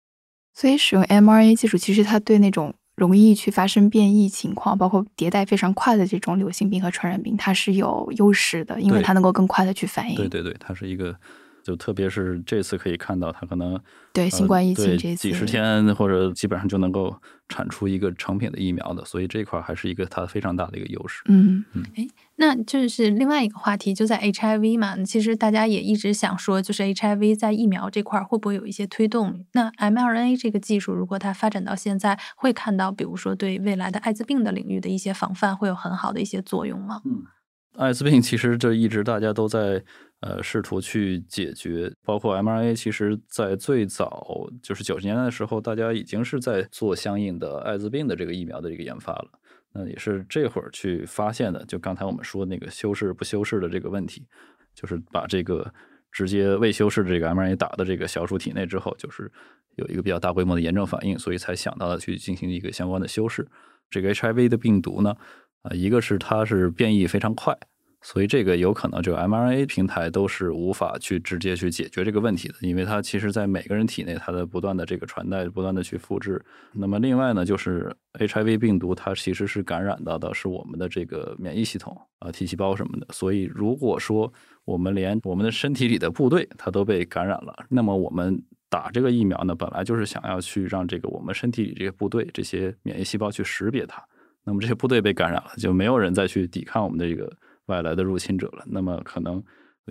[0.54, 10.16] 所以使用 mRNA 技术，其实它对那种容易去发生变异情况，包括迭代非常快的这种流行病和传染病，它是有优势的，因为它能够更快的去反应。
[10.16, 11.18] 对对对，它是一个。
[11.64, 13.80] 就特别是这次可以看到，它可能
[14.12, 17.16] 对新冠疫情这几十天或者基本上就能够
[17.48, 21.24] 产出一个成品的疫苗的，所以这块还是一个它非常大的一个优势。
[21.30, 29.46] 嗯嗯，哎，那就是另外一个话题，就在 HIV 嘛，其实大家也一直想说，就是 HIV 在疫苗这块会不会有一些推动？
[29.54, 37.02] 那 mRNA 这个技术如果它发展到现在，会看到比如说对未来的艾滋病的领域的一些防范会有很好的一些作用吗？
[37.06, 37.24] 嗯，
[37.78, 39.84] 艾滋病其实这一直大家都在。
[40.26, 49.26] 呃，试图去解决，包括 mRNA，其实在最早就是九十年代的时候，大家已经是在做相应的艾滋病的这个疫苗的这个研发了。
[49.74, 54.28] 那也是这会儿去发现的，就刚才我们说那个修饰不修饰的这个问题，
[54.76, 55.74] 就是把这个
[56.12, 59.32] 直接未修饰的这个 mRNA 打到这个小鼠体内之后，就是
[59.76, 63.48] 有一个比较大规模的炎症反应，所以才想到了去进行一个相关的修饰。
[63.90, 65.16] 这个 HIV 的病毒呢？
[65.64, 67.58] 啊，一个是它是变异非常快。
[68.06, 76.44] 所以这个有可能，就 mRNA 平台都是无法去直接去解决这个问题的，因为它其实在每个人体内，它的不断的这个传代，不断的去复制。
[76.74, 83.08] 那么另外呢，就是 HIV 病毒，它其实是感染到的是我们的这个免疫系统啊，T 细胞什么的。
[83.14, 84.32] 所以如果说
[84.66, 88.38] 我们连我们的身体里的部队它都被感染了，那么我们
[88.70, 94.04] 打这个疫苗呢，本来就是想要去让这个我们身体里这些部队这些免疫细胞去识别它。
[94.44, 97.32] 那么这些部队被感染了，就没有人再去抵抗我们的这个。
[97.68, 99.44] 外来的入侵者了，那么可能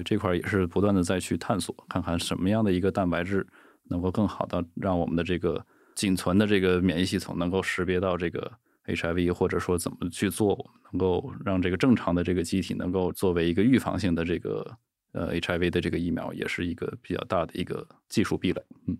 [0.05, 3.47] 这块也是不断的再去探索，看看什么样的一个蛋白质
[3.85, 8.51] 能够更好的让我们的这个仅存的这个免疫系统能够识别到这个
[8.87, 14.79] HIV，或者说怎么去做，能够让这个正常的这个机体能够作为一个预防性的这个
[15.13, 18.97] 呃 HIV 的这个疫苗，也是一个比较大的一个技术壁垒，嗯。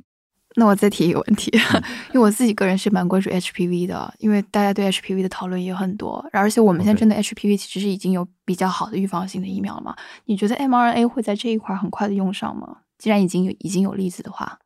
[0.57, 1.51] 那我再提一个问题，
[2.13, 9.97] 因为我自己个人是蛮关注 HPV 的，因为大家对 HPV 的讨论也很多，而且我们现在针对 HPV 其实是已经有比较好的预防性的疫苗了嘛？
[10.27, 12.79] 你觉得 mRNA 会在这一块很快的用上吗？
[12.99, 14.59] 既然已经有已经有例子的话，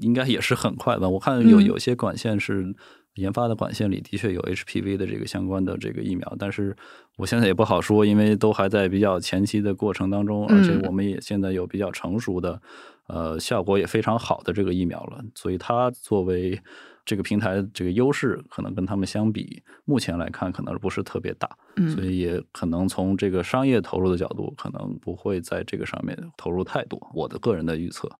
[0.00, 1.08] 应该也是很快吧？
[1.08, 2.74] 我看有有些管线是。
[3.14, 6.76] 研发的管线里的确有 HPV 的这个相关的这个疫苗，但是
[7.16, 12.62] 我现在也不好说，因为都还在比较前期的过程当中，而且我们也现在有比较成熟的，
[13.08, 16.60] 呃，效果也非常好的这个疫苗了，所以它作为
[17.04, 21.48] 这个平台这个优势，可能跟他们相比，目前来看可能不是特别大，
[21.94, 27.10] 所以也可能从这个商业投入的角度，可能不会在这个上面投入太多。
[27.14, 28.10] 我的个人的预测。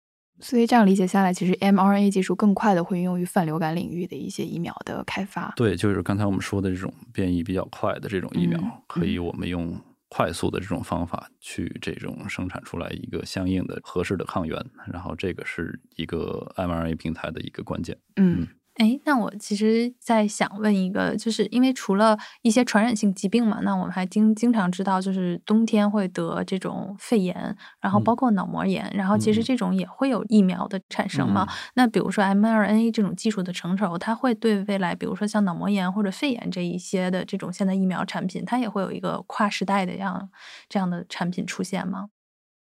[0.41, 5.53] 所以这样理解下来，其实 mRNA 技术更快的会应用于泛流感领域的一些疫苗的开发。
[5.57, 9.77] 对，就是刚才我们说的这种变异比较快的这种疫苗，可以我们用
[10.09, 17.97] 快速的这种方法去这种生产出来一个相应的合适的抗原，然后这个是一个 mRNA 平台的一个关键。
[18.17, 18.49] 嗯。
[18.79, 31.45] 哎，那我其实在想问一个，就是因为除了一些传染性疾病嘛，那我们还经经常知道，就是冬天会得这种肺炎，然后包括脑膜炎，然后其实这种也会有疫苗的产生嘛。
[31.75, 40.31] 那比如说 mRNA 这种技术的成熟，它会对未来，比如说像脑膜炎或者肺炎这一些的这种现在疫苗产品，它也会有一个跨时代的样
[40.69, 42.11] 这样的产品出现吗？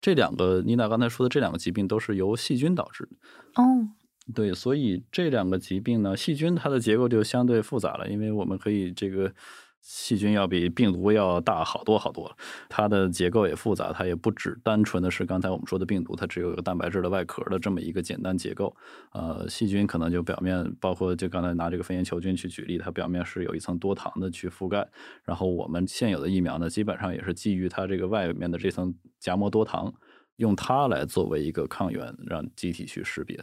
[0.00, 3.62] 这两个妮娜刚才说的这两个疾病都是由细菌导致的。
[3.62, 3.90] 哦。
[4.34, 9.32] 对，所以这两个疾病呢，细菌它的结构就相对复杂了，因为我们可以这个
[9.80, 12.36] 细菌要比病毒要大好多好多，
[12.68, 18.76] 它的结构也复杂，它也不只单纯的是刚才我们说的病毒，它只有一个蛋白质的外壳的这么一个简单结构。
[19.12, 24.86] 呃，细菌可能就表面，包括就刚才拿这个肺炎球菌去举例，它表面是有一层多糖的去覆盖，
[25.24, 29.94] 然后我们现有的疫苗呢，基本上也是基于它这个外面的这层夹膜多糖，
[30.36, 33.42] 用它来作为一个抗原，让机体去识别。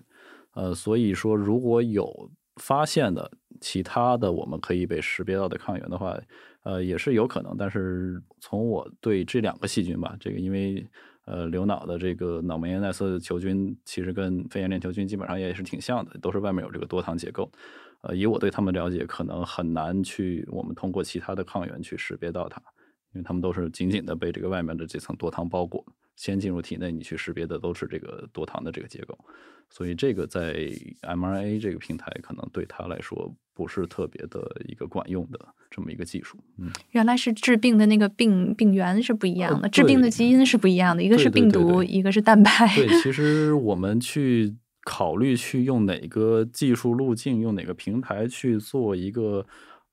[0.56, 6.18] 呃，所以说，如果有发现的其他的我们可以被识别到的抗原的话，
[6.64, 7.56] 呃，也是有可能。
[7.58, 10.88] 但是从我对这两个细菌吧，这个因为
[11.26, 17.52] 呃流脑的这个脑膜炎奈瑟球菌，其实跟肺炎链球菌基本上也是挺像的，都是外面有这个多糖结构。
[18.02, 22.62] 呃，以我对他们了解，可能很难去我们通过其他的抗原去识别到它，
[23.14, 25.86] 因为他们都是紧紧的被这个外面的这层多糖包裹。
[26.16, 29.18] 先进入体内，你去识别的都是这个多糖的这个结构，
[29.70, 30.54] 所以这个在
[31.02, 36.38] mRNA 这个平台可能对它来说不是特别的一个管用的这么一个技术。
[36.58, 42.50] 嗯，原来是治病的那个病病原是不一样的，治病的基因是不一样的，一个是病毒，一个是蛋白。
[42.76, 49.46] 对，其 实我们去考虑去用哪个技术路径，用哪个平台去做一个。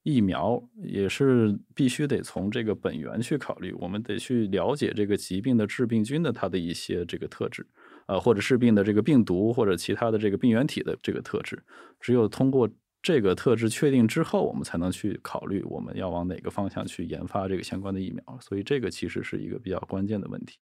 [0.02, 7.66] 疫苗也是必须得从这个本源去考虑，我们得去了解这个疾病的致病菌的它的一些这个特质，
[8.06, 11.62] 呃，或者致病的这个病毒或者其他的这个病原体的这个特质。
[12.00, 12.68] 只有通过
[13.00, 18.38] 这个特质确定之后，我们才能去考虑我们要往哪个方向去研发这个相关的疫苗。
[18.40, 20.58] 所以这个其实是一个比较关键的问题。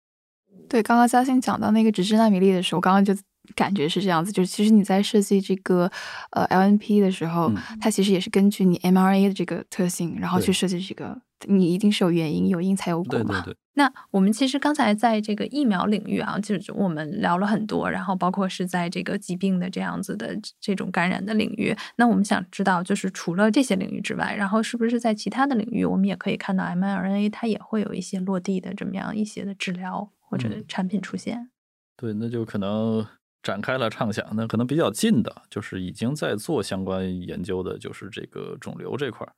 [0.68, 3.14] 对，刚刚嘉欣讲到那个脂质纳米粒的时候，刚刚就。
[3.56, 5.92] 感觉是这样子，就是其实你在设计这个
[6.34, 11.20] 呃 LNP 的时候，它其实也是根据你 mRNA 的这个特性，然后去设计这个。
[11.48, 13.42] 你一定是有原因，有因才有果嘛。
[13.42, 13.58] 对对对。
[13.74, 21.76] 那我们其实刚才在这个疫苗领域啊，就是我们聊了很多，然后包括是在这个疾病的这样子的这种感染的领域。
[21.96, 31.50] 那我们想知道，就是除了这些领域之外，然后是不是在其他的领域，我们也可以看到 mRNA 它也会有一些落地的这么样一些的治疗或者产品出现？
[31.98, 33.06] 对，那就可能。
[33.42, 39.32] 展开了畅想，那可能比较近的，就是已经在做相关研究的，就是这个肿瘤这块儿，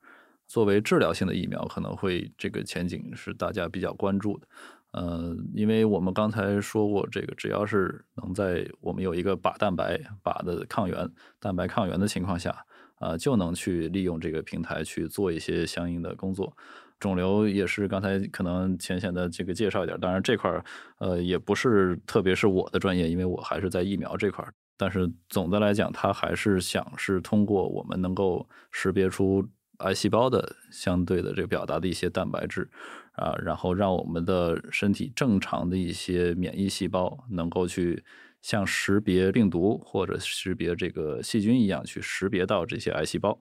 [0.48, 4.48] 作为治疗性的疫苗，可能会这个前景是大家比较关注的。
[4.90, 16.56] 呃，因为我们刚才说过，这个只要是能在我们有一个靶蛋白、靶的抗原、蛋白抗原的情况下，啊，就能去利用这个平台去做一些相应的工作。
[17.02, 20.64] 肿瘤也是刚才可能浅显的这个介绍一点，当然这块儿
[20.98, 24.54] 呃也不是特别是我的专业，因为我还是在疫苗这块儿。
[24.78, 29.44] 但是总的来讲，它还是想是通过我们能够识别出
[29.78, 32.70] 癌细胞的相对的这个表达的一些蛋白质。
[33.14, 38.02] 啊，然后让我们的身体正常的一些免疫细胞能够去
[38.40, 43.38] 像识别病毒或者识别这个细菌一样去识别到这些癌细胞。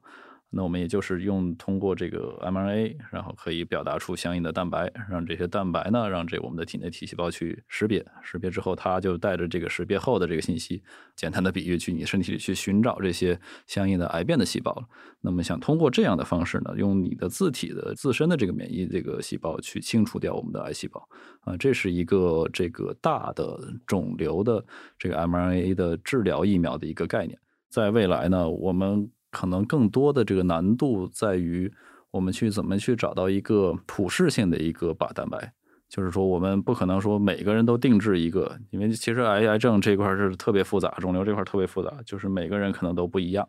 [0.54, 10.84] 那我们也就是用通过这个 mRNA，然后可以表达出相应的蛋白，让这些蛋白呢，让这我们的体内体细胞去识别，识别之后，它就带着这个识别后的这个信息，
[11.16, 14.76] 简单的比喻，去你身体里去寻找这些相应的癌变的细胞。
[15.22, 21.08] 那么想通过这样的方式呢，用你的自体的自身的这个免疫这个细胞去清除掉我们的癌细胞
[21.46, 24.62] 啊，这是一个这个大的肿瘤的
[25.00, 27.40] 这个 mRNA 的治疗疫苗的一个概念。
[27.70, 29.10] 在未来呢，我们。
[29.32, 31.74] 可能更多的这个难度在于，
[32.12, 35.54] 我们去怎么去找到一个普适性的一个靶蛋白，
[35.90, 43.48] 就是说我们不可能说每个人都定制一个，因为其实癌癌症这块是特别复杂，肿瘤这块特别复杂，就是每个人可能都不一样。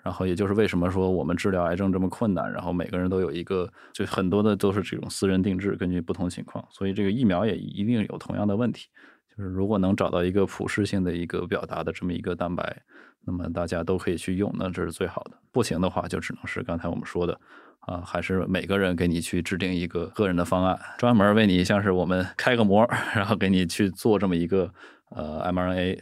[0.00, 8.86] 然后也就是为什么说我们治疗癌症这么困难，然后每个人都有一个，就很多的都是这种私人定制，根据不同情况，所以这个疫苗也一定有同样的问题。
[9.36, 12.82] 就是如果能找到一个普适性的一个表达的这么一个蛋白，
[13.28, 15.32] 那么大家都可以去用，那这是最好的。
[15.52, 17.38] 不行的话，就只能是刚才我们说的，
[17.80, 24.72] 啊，还是每个人给你去制定一个个人的方案，专门为你像是我们 开个模，然后给你去做这么一个
[25.10, 26.00] 呃 mRNA，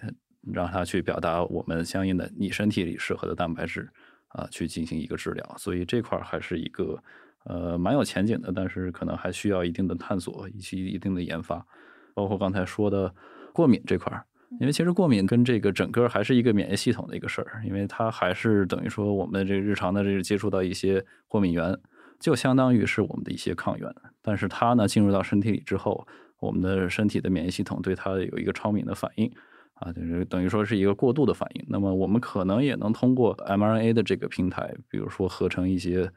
[0.52, 3.90] 让它去表达我们相应的你身体里适合的蛋白质
[4.28, 5.54] 啊，去进行一个治疗。
[5.58, 7.02] 所以这块还是一个
[7.46, 11.66] 呃蛮有前景的，但是可能还需要一定的探索以及一定的研发。
[12.14, 13.12] 包括刚才说的
[13.52, 14.24] 过敏这块儿，
[14.60, 21.76] 因为其实过敏跟这个整个还是一个免疫系统的一个事儿，因为它还是等于说我们这个日常的这个接触到一些过敏源，
[22.20, 23.92] 就相当于是我们的一些抗原，
[24.22, 26.06] 但是它呢进入到身体里之后，
[26.40, 29.30] 我们的身体的免疫系统对它有一个超敏的反应
[29.74, 31.64] 啊，就是等于说是一个过度的反应。
[31.68, 36.10] 那么我们可能也能通过 mRNA 的这个平台，比如说合成一些，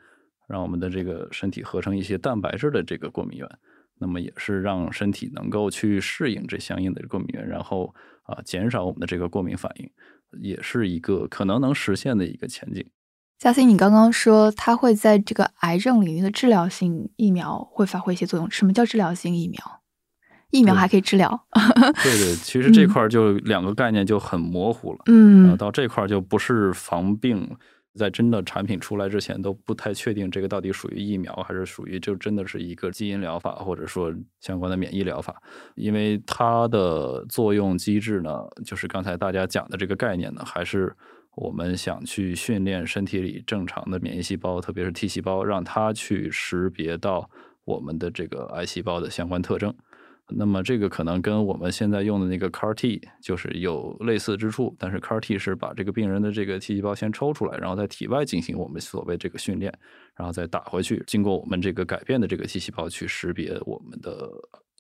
[0.48, 3.50] 让我们的这个身体合成一些蛋白质的这个过敏源。
[4.02, 7.94] 那么也是让身体能够去适应这相应的过敏源，然后
[8.30, 9.90] 啊减少我们的这个过敏反应，
[10.42, 12.86] 也是一个可能能实现的一个前景。
[13.38, 18.50] 嘉欣，你刚刚说它会在这个癌症领域的治疗性疫苗会发挥一些作用。
[18.52, 19.82] 什么叫治疗性疫苗？
[20.52, 21.46] 疫苗还可以治疗？
[22.04, 25.00] 对对，其实 这块就两个概念就很模糊了。
[25.06, 27.56] 嗯，到这块就不是防病。
[28.00, 35.40] 在真的产品出来之前，都不太确定这个到底属于疫苗，还是属于就真的是一个基因疗法，或者说相关的免疫疗法。
[35.76, 40.96] 因为它的作用机制呢，就是刚才大家讲的这个概念呢，还是
[41.36, 47.30] 我们想去训练身体里正常的免疫细胞，特别是 T 细胞，让它去识别到
[47.66, 49.76] 我们的这个癌细胞的相关特征。
[50.32, 59.74] 那么这个可能跟我们现在用的那个 CAR T 就是有类似之处，但是 CAR T 是把这个病人的这个 T 细胞先抽出来，然后在体外进行我们所谓这个训练，
[60.16, 64.30] 然后再打回去，经过我们这个改变的这个 T 细胞去识别我们的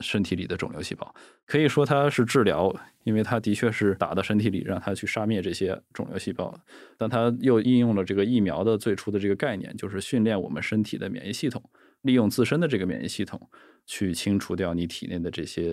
[0.02, 1.14] 身体里的肿瘤细胞。
[1.45, 2.74] 可以说它是治疗，
[3.04, 6.54] 因为它的确是打到身体里，让它去杀灭这些肿瘤细胞。
[6.97, 11.64] 但它又应用了这个疫苗的最初的这个概念，就是训练我们身体的免疫系统，
[12.04, 13.50] 利用自身的这个免疫系统。
[13.92, 15.66] 去清除掉你体内的这些，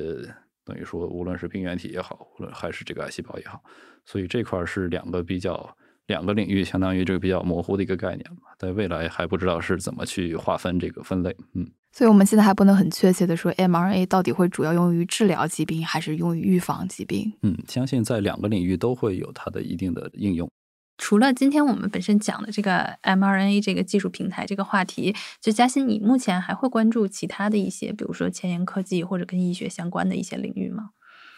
[0.64, 3.62] 等于说无论是病原体也好，无论还是这个癌细胞也好，
[4.06, 17.30] 所以这块是两个比较两个领域，相当于这个比较模糊的一个概念嘛，在未来还不知道是怎么去划分这个分类，嗯，所以我们现在还不能很确切的说，mRNA 到底会主要用于治疗疾病，还是用于预防疾病？
[17.42, 20.50] 嗯，相信在两个领域都会有它的一定的应用。
[20.98, 30.90] 除了今天我们本身讲的这个 mRNA 这个技术平台这个话题，就嘉欣，你目前还会关注其他的一些，比如说前沿科技或者跟医学相关的一些领域吗？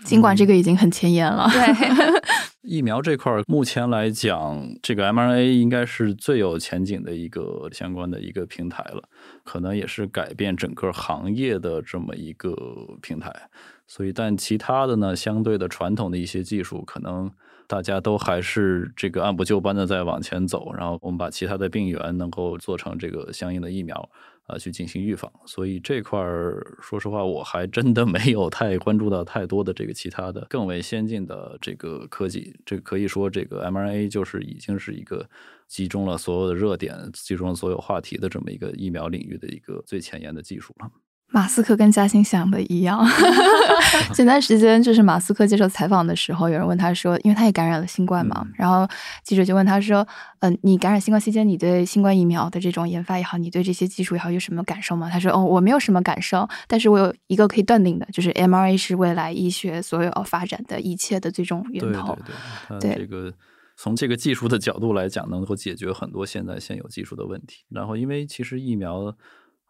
[0.05, 1.51] 尽管这个已经很前沿了。
[1.51, 2.23] 对，
[2.63, 9.03] 疫苗这块儿目前来讲，这个 mRNA 应该是最有前景的一个相关的一个平台了，
[9.43, 12.55] 可能也是改变整个行业的这么一个
[13.03, 13.33] 平台。
[13.89, 17.33] 所以，但其他的呢，相对的传统的一些技术可能。
[17.69, 24.11] 大家都还是这个按部就班的在往前走，然后我们把其他的病源能够做成这个相应的疫苗
[24.47, 25.31] 啊，去进行预防。
[25.45, 32.57] 所以这块儿，说实话，我还真的没有太关注到太多的这个其他的更为先进的这个科技。
[32.65, 35.29] 这可以说，这个 mRNA 就是已经是一个
[35.67, 40.91] 集中了所有的热点、集中了所有话题的这么一个疫苗领域的一个最前沿的技术了。
[41.31, 43.07] 马斯克跟嘉欣想的一样。
[44.15, 48.89] 前段时间就是马斯克接受采访的时候，有人问他说，因为他也感染了新冠嘛，然后
[49.23, 50.07] 记者就问他说
[50.41, 62.17] ：“嗯，你感染新冠期间，你对新冠疫苗的这种研发也好，你对这些技术也好，有什么感受吗？”他说：“哦，我没有什么感受，但是我有一个可以断定的，就是 mRNA 是未来医学所有发展的一切的最终源头。”
[62.71, 63.33] 对对对，这个
[63.77, 67.65] 从这个技术的角度来讲，能够解决很多现在现有技术的问题。
[67.69, 69.15] 然后，因为其实疫苗。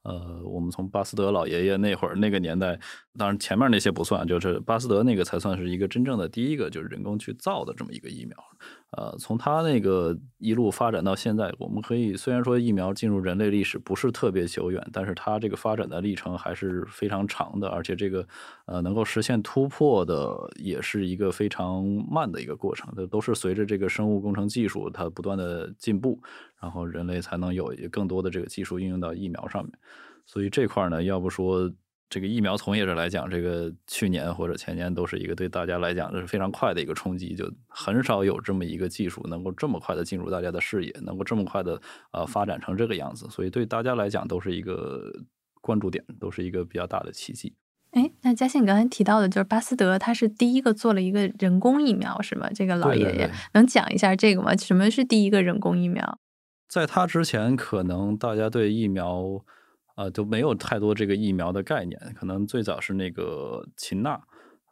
[0.08, 2.78] 呃，我们从巴斯德老爷爷那会儿那个年代，
[3.18, 8.36] 当然前面那些不算，就是巴斯德那个才算是一个真正的第一个就是人工去造的这么一个疫苗。
[8.92, 18.26] 呃，从他那个一路发展到现在，我们可以虽然说疫苗进入人类历史不是特别久远，但是它这个发展的历程还是非常长的，而且这个
[18.64, 26.18] 呃能够实现突破的也是一个非常慢的一个过程，这都是随着这个生物工程技术它不断的进步，
[26.60, 29.72] 然后人类才能有更多的这个技术应用到疫苗上面。
[30.26, 31.72] 所以这块呢，要不说。
[32.10, 41.78] 这个疫苗从业者来讲，这个去年或者前年都是一个对大家来讲这是非常快的一个冲击，就很少有这么一个技术能够这么快的进入大家的视野，能够这么快的
[42.12, 45.12] 呃发展成这个样子，所以对大家来讲都是一个
[45.60, 47.54] 关注点，都是一个比较大的奇迹。
[47.90, 52.48] 哎，那嘉欣，你刚才提到的就是巴斯德，他是第一个做了一个人工疫苗，是吗？
[52.54, 54.56] 这个老爷爷能讲一下这个吗？
[54.56, 56.18] 什么是第一个人工疫苗？
[56.68, 59.44] 在他之前，可能大家对疫苗。
[59.98, 62.00] 啊，都没有太多这个疫苗的概念。
[62.14, 64.12] 可能最早是那个秦娜，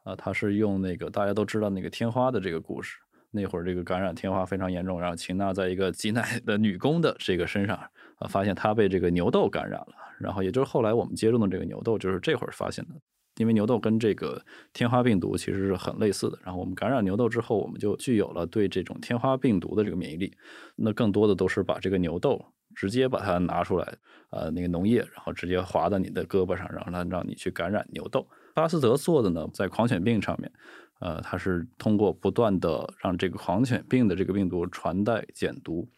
[0.04, 2.96] 啊，他是用那个大家都知道那个天花的这个故事。
[3.32, 7.76] 那会儿这个感染天花非常严重，然后秦娜在一个挤奶的女工的这个身上，
[8.20, 9.88] 啊，发现她被这个牛痘感染了。
[10.20, 12.94] 然后也就是后来我们接种的这个牛痘，就是这会儿发现的。
[13.36, 16.38] 因为牛痘跟这个天花病毒其实是很类似的。
[16.42, 20.32] 然后我们感染牛痘之后，我们就具有了对这种天花病毒的这个免疫力。
[20.74, 22.44] 那更多的都是把这个牛痘。
[22.74, 23.94] 直接把它拿出来，
[24.28, 28.28] 呃，那个脓液，然后直接划到你的胳膊上，然后它让你去感染牛痘。
[28.52, 30.52] 巴斯德做的呢，在狂犬病上面，
[31.00, 35.88] 呃，它是通过不断的让这个狂犬病的这个病毒传代减毒，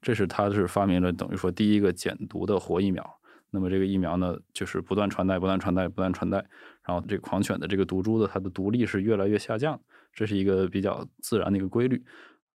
[0.00, 3.17] 这是他是发明了等于说第一个减毒的活疫苗。
[3.50, 6.38] 那么这个疫苗呢，就是不断传代，不断传代，不断传代，
[6.86, 9.80] 然后这个狂犬的这个毒株的它的毒力是越来越下降，
[10.12, 12.04] 这是一个比较自然的一个规律。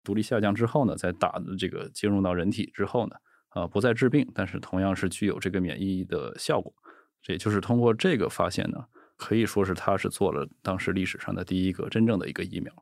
[0.04, 3.16] 毒力下降之后呢，在打的这个进入到人体之后呢。
[3.54, 6.72] 啊，不再治病，但是同样是具有这个免疫的效果。
[7.20, 8.82] 这也就是通过这个发现呢，
[9.18, 12.72] 可以说是他是做了当时历史上的第一个真正的一个疫苗。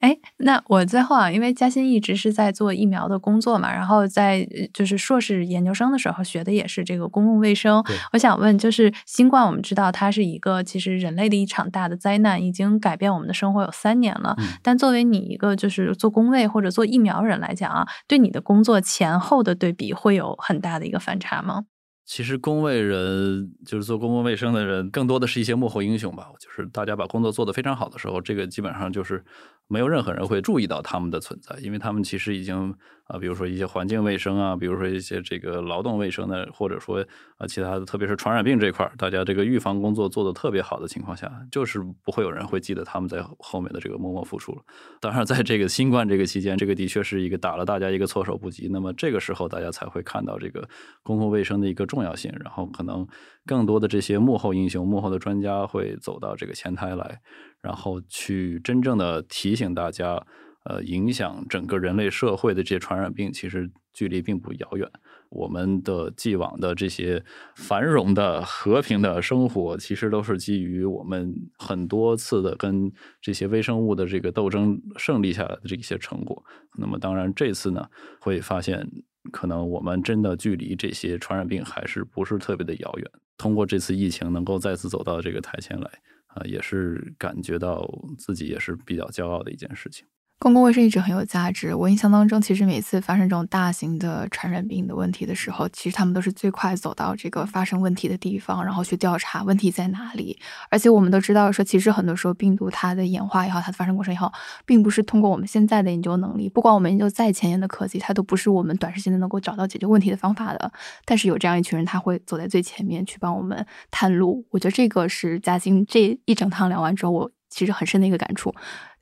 [0.00, 7.82] 哎，那我最后啊，因为嘉欣一直是在做疫苗的工作嘛，然后在就是硕士研究生的时候学的也是这个公共卫生。
[8.12, 14.36] 我想问，就是新冠，我们知道它是一个其实人类的一场大的灾难，已经改变我们的生活有三年了。
[14.62, 21.64] 但作为你一个就是做工卫或者做疫苗人来讲啊，对你的工作前后的对比会有很大的一个反差吗？
[22.06, 26.28] 其实工卫人就是做公共卫生的人，更多的是一些幕后英雄吧。
[26.40, 29.22] 就是大家把工作做得非常好的时候，这个基本上就是
[29.68, 32.74] 没有任何人会注意到他们的存在，因为他们其实已经。
[33.08, 37.02] 啊，比如说一些环境卫生啊，比如说一些这个劳动卫生的，或者说
[37.38, 44.58] 啊其他的，特别是传染病这块儿，大家这个预防工作做得特别好的情况下，就是不会有人会记得他们在后面的这个默默付出了。
[45.00, 48.68] 当然，在这个新冠这个期间，这个的确是一个打了大家一个措手不及。
[48.70, 50.68] 那么这个时候，大家才会看到这个
[51.02, 53.08] 公共卫生的一个重要性，然后可能
[53.46, 57.18] 更多的这些幕后英雄、幕后的专家会走到这个前台来，
[57.62, 60.26] 然后去真正的提醒大家。
[60.64, 64.86] 呃，影响整个人类社会的这些传染病，其实距离并不遥远。
[65.30, 67.24] 我们的既往的这些
[67.56, 72.92] 繁荣的、和平的生活，其实都是基于我们很多次的跟
[73.22, 76.44] 这些微生物的这个斗争胜利下来的这些成果。
[76.76, 77.88] 那么，当然这次呢，
[78.20, 78.86] 会发现
[79.32, 83.10] 可能我们真的距离这些传染病还是不是特别的遥远。
[83.38, 85.90] 通过这次疫情，能够再次走到这个台前来，
[86.38, 90.06] 啊，也是感觉到自己也是比较骄傲的一件事情。
[90.40, 91.74] 公共卫生一直很有价值。
[91.74, 100.38] 我印象当中，其实每次发生这种大型的传染病的问题的时候，其实他们都是最快走到这个发生问题的地方，然后去调查问题在哪里。
[100.70, 104.32] 而且我们都知道，说其实很多时候病毒它的演化也好，它的发生过程也好，
[104.64, 110.70] 并不是通过我们现在的研究能力，不管我们研究再前沿的科技，它都不是我们短时间内能够找到解决问题的方法的。
[111.04, 114.46] 但是有这样一群人，他会走在最前面去帮我们探路。
[114.50, 118.54] 我觉得这个是嘉兴这一整趟聊完之后，我其实很深的一个感触。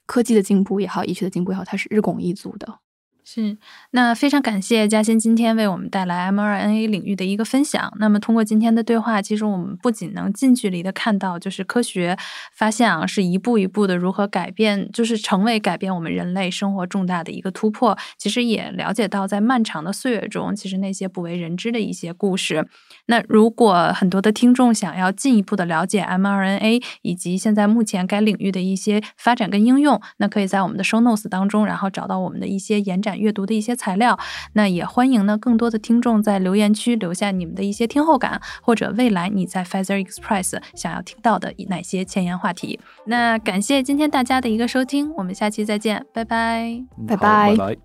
[0.07, 2.81] 科技的进步也好，医学的进步也好，它是日拱一卒的。
[3.29, 3.59] 是，
[3.91, 7.93] 那非常感谢嘉欣今天为我们带来 mRNA 领域的一个分享。
[7.99, 12.17] 那么通过今天的对话，其实我们不仅能近距离的看到，就是科学
[12.53, 17.99] 发现啊是一步一步的如何改变，就是成为改变我们人类生活重大的一个突破。
[18.17, 22.69] 其实也了解到，在漫长的岁月中，其实那些不为人知的一些故事。
[23.07, 33.16] 那如果很多的听众想要进一步的了解 mRNA 以及现在目前该领域的一些发展跟应用，那可以在我们的 show notes 当中，然后找到我们的一些延展。
[33.17, 34.19] 阅读的一些材料，
[34.53, 42.79] 那也欢迎呢更多的听众在留言区留下你们的一些听后感，或者未来你在 Pfizer Express 想要听到的哪些前沿话题。
[43.07, 47.77] 那感谢今天大家的一个收听，我们下期再见，拜拜，拜拜。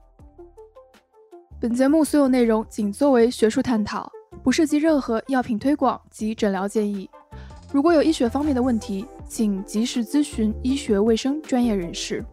[1.60, 4.12] 本节目所有内容仅作为学术探讨，
[4.44, 7.08] 不涉及任何药品推广及诊疗建议。
[7.72, 12.26] 如果有医学方面的问题，请及时咨询医学卫生专业人士。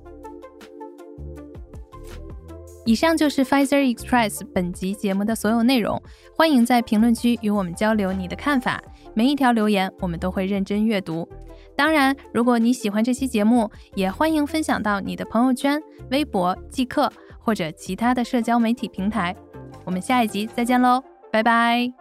[2.89, 6.03] 以上就是 Pfizer Express 本集节目的所有内容，
[6.35, 8.83] 欢迎在评论区与我们交流你的看法，
[9.13, 11.29] 每一条留言我们都会认真阅读。
[11.77, 15.79] 当然，如果你喜欢这期节目，也欢迎分享到你的朋友圈、
[16.11, 19.37] 微博、即刻或者其他的社交媒体平台。
[19.85, 21.98] 我们下一集再见喽，拜拜。